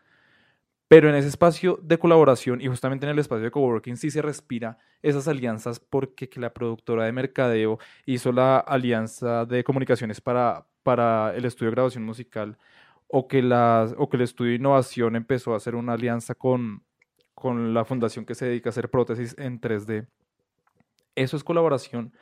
Pero 0.88 1.08
en 1.08 1.14
ese 1.14 1.28
espacio 1.28 1.78
de 1.82 1.98
colaboración 1.98 2.60
y 2.60 2.68
justamente 2.68 3.06
en 3.06 3.12
el 3.12 3.18
espacio 3.18 3.44
de 3.44 3.50
coworking 3.50 3.96
sí 3.96 4.10
se 4.10 4.22
respira 4.22 4.78
esas 5.02 5.28
alianzas 5.28 5.78
porque 5.78 6.28
que 6.28 6.40
la 6.40 6.52
productora 6.52 7.04
de 7.04 7.12
mercadeo 7.12 7.78
hizo 8.06 8.32
la 8.32 8.58
alianza 8.58 9.44
de 9.44 9.64
comunicaciones 9.64 10.20
para, 10.20 10.66
para 10.82 11.34
el 11.36 11.44
estudio 11.44 11.70
de 11.70 11.76
grabación 11.76 12.04
musical 12.04 12.58
o 13.08 13.28
que, 13.28 13.42
las, 13.42 13.94
o 13.98 14.08
que 14.08 14.16
el 14.16 14.22
estudio 14.22 14.50
de 14.50 14.56
innovación 14.56 15.16
empezó 15.16 15.52
a 15.54 15.56
hacer 15.56 15.74
una 15.74 15.92
alianza 15.92 16.34
con, 16.34 16.82
con 17.34 17.74
la 17.74 17.84
fundación 17.84 18.24
que 18.24 18.34
se 18.34 18.46
dedica 18.46 18.68
a 18.68 18.72
hacer 18.72 18.90
prótesis 18.90 19.34
en 19.38 19.60
3D. 19.60 20.06
Eso 21.14 21.36
es 21.36 21.44
colaboración 21.44 22.12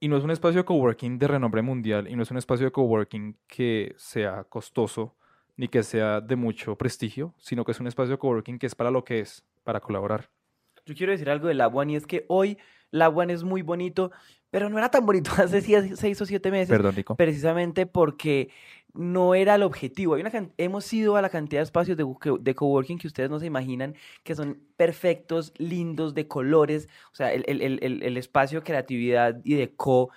y 0.00 0.08
no 0.08 0.16
es 0.16 0.24
un 0.24 0.30
espacio 0.30 0.60
de 0.60 0.64
coworking 0.64 1.18
de 1.18 1.28
renombre 1.28 1.62
mundial 1.62 2.08
y 2.08 2.16
no 2.16 2.22
es 2.22 2.30
un 2.30 2.36
espacio 2.36 2.66
de 2.66 2.72
coworking 2.72 3.36
que 3.46 3.94
sea 3.96 4.44
costoso 4.44 5.14
ni 5.56 5.68
que 5.68 5.82
sea 5.82 6.20
de 6.20 6.36
mucho 6.36 6.76
prestigio, 6.76 7.32
sino 7.38 7.64
que 7.64 7.72
es 7.72 7.80
un 7.80 7.86
espacio 7.86 8.12
de 8.12 8.18
coworking 8.18 8.58
que 8.58 8.66
es 8.66 8.74
para 8.74 8.90
lo 8.90 9.04
que 9.04 9.20
es, 9.20 9.44
para 9.62 9.80
colaborar. 9.80 10.28
Yo 10.84 10.94
quiero 10.94 11.12
decir 11.12 11.30
algo 11.30 11.48
del 11.48 11.58
Lab 11.58 11.88
y 11.88 11.96
es 11.96 12.06
que 12.06 12.24
hoy 12.28 12.58
Lab 12.94 13.20
es 13.30 13.42
muy 13.42 13.62
bonito, 13.62 14.12
pero 14.50 14.70
no 14.70 14.78
era 14.78 14.90
tan 14.90 15.04
bonito 15.04 15.30
hace 15.36 15.60
seis 15.96 16.20
o 16.20 16.26
siete 16.26 16.50
meses. 16.50 16.68
Perdón, 16.68 16.94
Nico. 16.96 17.16
Precisamente 17.16 17.86
porque 17.86 18.50
no 18.92 19.34
era 19.34 19.56
el 19.56 19.64
objetivo. 19.64 20.14
Hay 20.14 20.20
una 20.20 20.30
hemos 20.56 20.92
ido 20.92 21.16
a 21.16 21.22
la 21.22 21.28
cantidad 21.28 21.60
de 21.60 21.64
espacios 21.64 21.96
de, 21.96 22.06
de, 22.40 22.54
coworking 22.54 22.98
que 22.98 23.08
ustedes 23.08 23.28
no 23.28 23.40
se 23.40 23.46
imaginan, 23.46 23.96
que 24.22 24.36
son 24.36 24.60
perfectos, 24.76 25.52
lindos, 25.58 26.14
de 26.14 26.28
colores. 26.28 26.88
O 27.12 27.16
sea, 27.16 27.32
el, 27.32 27.44
el, 27.48 27.60
el, 27.60 28.02
el 28.02 28.16
espacio 28.16 28.60
de 28.60 28.64
creatividad 28.64 29.40
y 29.42 29.54
de 29.54 29.74
co 29.74 30.10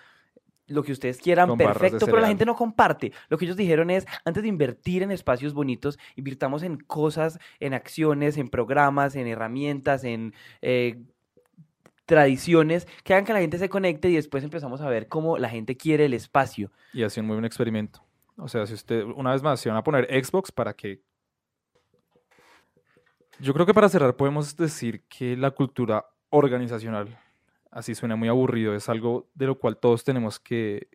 lo 0.67 0.83
que 0.83 0.91
ustedes 0.91 1.17
quieran, 1.17 1.47
Con 1.47 1.57
perfecto, 1.57 2.05
pero 2.05 2.19
la 2.19 2.27
gente 2.27 2.45
no 2.45 2.55
comparte. 2.55 3.13
Lo 3.29 3.37
que 3.37 3.45
ellos 3.45 3.57
dijeron 3.57 3.89
es, 3.89 4.05
antes 4.25 4.43
de 4.43 4.49
invertir 4.49 5.01
en 5.01 5.11
espacios 5.11 5.53
bonitos, 5.53 5.97
invirtamos 6.15 6.61
en 6.61 6.77
cosas, 6.77 7.39
en 7.59 7.73
acciones, 7.73 8.37
en 8.37 8.49
programas, 8.49 9.15
en 9.15 9.27
herramientas, 9.27 10.03
en 10.03 10.33
eh, 10.61 11.01
tradiciones 12.07 12.87
que 13.03 13.13
hagan 13.13 13.25
que 13.25 13.33
la 13.33 13.41
gente 13.41 13.59
se 13.59 13.69
conecte 13.69 14.09
y 14.09 14.15
después 14.15 14.43
empezamos 14.43 14.81
a 14.81 14.89
ver 14.89 15.07
cómo 15.07 15.37
la 15.37 15.49
gente 15.49 15.77
quiere 15.77 16.05
el 16.05 16.15
espacio. 16.15 16.71
Y 16.93 17.03
así 17.03 17.19
un 17.19 17.27
muy 17.27 17.35
buen 17.35 17.45
experimento. 17.45 18.01
O 18.37 18.47
sea, 18.47 18.65
si 18.65 18.73
usted, 18.73 19.03
una 19.03 19.33
vez 19.33 19.43
más, 19.43 19.59
se 19.59 19.69
van 19.69 19.77
a 19.77 19.83
poner 19.83 20.07
Xbox 20.25 20.51
para 20.51 20.73
que... 20.73 21.01
Yo 23.39 23.53
creo 23.53 23.67
que 23.67 23.73
para 23.73 23.89
cerrar 23.89 24.15
podemos 24.15 24.55
decir 24.55 25.03
que 25.07 25.37
la 25.37 25.51
cultura 25.51 26.07
organizacional 26.29 27.19
así 27.71 27.93
suena 27.93 28.15
muy 28.15 28.27
aburrido, 28.27 28.73
es 28.73 28.89
algo 28.89 29.29
de 29.35 29.45
lo 29.45 29.59
cual 29.59 29.77
todos 29.77 30.03
tenemos 30.03 30.39
que, 30.39 30.87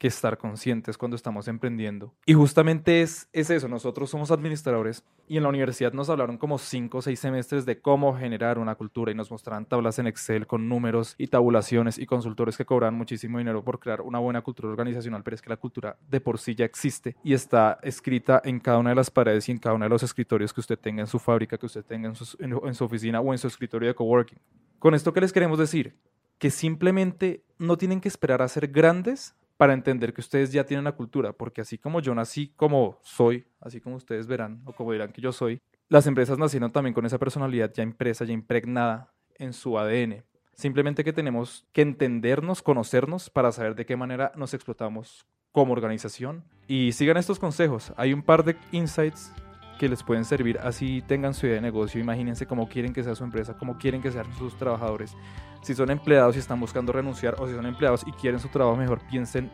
que 0.00 0.08
estar 0.08 0.38
conscientes 0.38 0.96
cuando 0.96 1.14
estamos 1.14 1.46
emprendiendo. 1.46 2.14
Y 2.24 2.32
justamente 2.32 3.02
es, 3.02 3.28
es 3.34 3.50
eso, 3.50 3.68
nosotros 3.68 4.08
somos 4.08 4.30
administradores 4.30 5.04
y 5.28 5.36
en 5.36 5.42
la 5.42 5.50
universidad 5.50 5.92
nos 5.92 6.08
hablaron 6.08 6.38
como 6.38 6.56
cinco 6.56 6.98
o 6.98 7.02
seis 7.02 7.20
semestres 7.20 7.66
de 7.66 7.82
cómo 7.82 8.16
generar 8.16 8.58
una 8.58 8.76
cultura 8.76 9.12
y 9.12 9.14
nos 9.14 9.30
mostraron 9.30 9.66
tablas 9.66 9.98
en 9.98 10.06
Excel 10.06 10.46
con 10.46 10.70
números 10.70 11.16
y 11.18 11.26
tabulaciones 11.26 11.98
y 11.98 12.06
consultores 12.06 12.56
que 12.56 12.64
cobran 12.64 12.94
muchísimo 12.94 13.36
dinero 13.36 13.62
por 13.62 13.78
crear 13.78 14.00
una 14.00 14.18
buena 14.18 14.40
cultura 14.40 14.70
organizacional, 14.70 15.22
pero 15.22 15.34
es 15.34 15.42
que 15.42 15.50
la 15.50 15.58
cultura 15.58 15.98
de 16.08 16.20
por 16.22 16.38
sí 16.38 16.54
ya 16.54 16.64
existe 16.64 17.14
y 17.22 17.34
está 17.34 17.78
escrita 17.82 18.40
en 18.42 18.58
cada 18.58 18.78
una 18.78 18.90
de 18.90 18.96
las 18.96 19.10
paredes 19.10 19.50
y 19.50 19.52
en 19.52 19.58
cada 19.58 19.74
uno 19.74 19.84
de 19.84 19.90
los 19.90 20.02
escritorios 20.02 20.54
que 20.54 20.60
usted 20.60 20.78
tenga 20.78 21.02
en 21.02 21.08
su 21.08 21.18
fábrica, 21.18 21.58
que 21.58 21.66
usted 21.66 21.84
tenga 21.84 22.08
en 22.08 22.14
su, 22.14 22.38
en, 22.40 22.74
su 22.74 22.84
oficina 22.86 23.20
o 23.20 23.32
en 23.32 23.38
su 23.38 23.48
escritorio 23.48 23.88
de 23.88 23.94
coworking. 23.94 24.38
Con 24.78 24.94
esto, 24.94 25.12
¿qué 25.12 25.20
les 25.20 25.34
queremos 25.34 25.58
decir? 25.58 25.94
Que 26.38 26.48
simplemente 26.48 27.44
no 27.58 27.76
tienen 27.76 28.00
que 28.00 28.08
esperar 28.08 28.40
a 28.40 28.48
ser 28.48 28.68
grandes 28.68 29.34
para 29.60 29.74
entender 29.74 30.14
que 30.14 30.22
ustedes 30.22 30.52
ya 30.52 30.64
tienen 30.64 30.84
una 30.84 30.92
cultura, 30.92 31.34
porque 31.34 31.60
así 31.60 31.76
como 31.76 32.00
yo 32.00 32.14
nací 32.14 32.54
como 32.56 32.98
soy, 33.02 33.44
así 33.60 33.78
como 33.78 33.96
ustedes 33.96 34.26
verán 34.26 34.62
o 34.64 34.72
como 34.72 34.90
dirán 34.92 35.12
que 35.12 35.20
yo 35.20 35.32
soy, 35.32 35.60
las 35.90 36.06
empresas 36.06 36.38
nacieron 36.38 36.72
también 36.72 36.94
con 36.94 37.04
esa 37.04 37.18
personalidad 37.18 37.70
ya 37.74 37.82
impresa, 37.82 38.24
ya 38.24 38.32
impregnada 38.32 39.12
en 39.34 39.52
su 39.52 39.78
ADN. 39.78 40.24
Simplemente 40.54 41.04
que 41.04 41.12
tenemos 41.12 41.66
que 41.74 41.82
entendernos, 41.82 42.62
conocernos 42.62 43.28
para 43.28 43.52
saber 43.52 43.74
de 43.74 43.84
qué 43.84 43.96
manera 43.96 44.32
nos 44.34 44.54
explotamos 44.54 45.26
como 45.52 45.74
organización. 45.74 46.42
Y 46.66 46.92
sigan 46.92 47.18
estos 47.18 47.38
consejos. 47.38 47.92
Hay 47.98 48.14
un 48.14 48.22
par 48.22 48.44
de 48.44 48.56
insights 48.72 49.30
que 49.80 49.88
les 49.88 50.02
pueden 50.02 50.26
servir 50.26 50.58
así 50.62 51.02
tengan 51.06 51.32
su 51.32 51.46
idea 51.46 51.54
de 51.54 51.62
negocio. 51.62 51.98
Imagínense 51.98 52.44
cómo 52.44 52.68
quieren 52.68 52.92
que 52.92 53.02
sea 53.02 53.14
su 53.14 53.24
empresa, 53.24 53.56
cómo 53.56 53.78
quieren 53.78 54.02
que 54.02 54.12
sean 54.12 54.26
sus 54.36 54.54
trabajadores. 54.58 55.16
Si 55.62 55.74
son 55.74 55.90
empleados 55.90 56.36
y 56.36 56.38
están 56.38 56.60
buscando 56.60 56.92
renunciar 56.92 57.36
o 57.38 57.48
si 57.48 57.54
son 57.54 57.64
empleados 57.64 58.04
y 58.06 58.12
quieren 58.12 58.40
su 58.40 58.48
trabajo 58.48 58.76
mejor, 58.76 59.00
piensen 59.10 59.50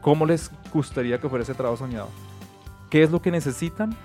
cómo 0.00 0.24
les 0.24 0.52
gustaría 0.72 1.18
que 1.18 1.28
fuera 1.28 1.42
ese 1.42 1.52
trabajo 1.52 1.76
soñado. 1.78 2.10
¿Qué 2.90 3.02
es 3.02 3.10
lo 3.10 3.20
que 3.20 3.32
necesitan 3.32 3.96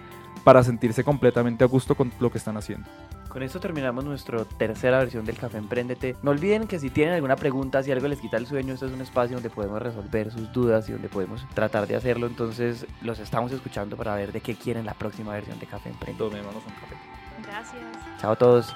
para 0.44 0.64
sentirse 0.64 1.04
completamente 1.04 1.64
a 1.64 1.68
gusto 1.68 1.94
con 1.94 2.12
lo 2.20 2.32
que 2.32 2.40
están 2.40 2.58
haciendo? 2.58 2.90
Con 3.30 3.44
esto 3.44 3.60
terminamos 3.60 4.04
nuestra 4.04 4.44
tercera 4.44 4.98
versión 4.98 5.24
del 5.24 5.38
Café 5.38 5.60
Emprendete. 5.60 6.16
No 6.24 6.32
olviden 6.32 6.68
que 6.68 6.80
si 6.80 6.90
tienen 6.90 7.14
alguna 7.14 7.36
pregunta, 7.36 7.84
si 7.84 7.92
algo 7.92 8.08
les 8.08 8.20
quita 8.20 8.38
el 8.38 8.48
sueño, 8.48 8.74
este 8.74 8.88
es 8.88 8.92
un 8.92 9.02
espacio 9.02 9.36
donde 9.36 9.52
podemos 9.52 9.80
resolver 9.80 10.32
sus 10.32 10.52
dudas 10.52 10.90
y 10.90 10.94
donde 10.94 11.10
podemos 11.10 11.46
tratar 11.54 11.88
de 11.88 11.96
hacerlo. 11.96 12.26
Entonces 12.26 12.88
los 13.04 13.20
estamos 13.20 13.52
escuchando 13.52 13.96
para 13.96 14.16
ver 14.16 14.32
de 14.32 14.42
qué 14.42 14.56
quieren 14.56 14.86
la 14.86 14.96
próxima 14.96 15.32
versión 15.34 15.60
de 15.60 15.68
Café 15.68 15.90
Emprendete. 15.90 16.18
Tomémonos 16.18 16.64
un 16.66 16.74
café. 16.74 16.96
Gracias. 17.44 18.20
Chao 18.20 18.32
a 18.32 18.36
todos. 18.36 18.76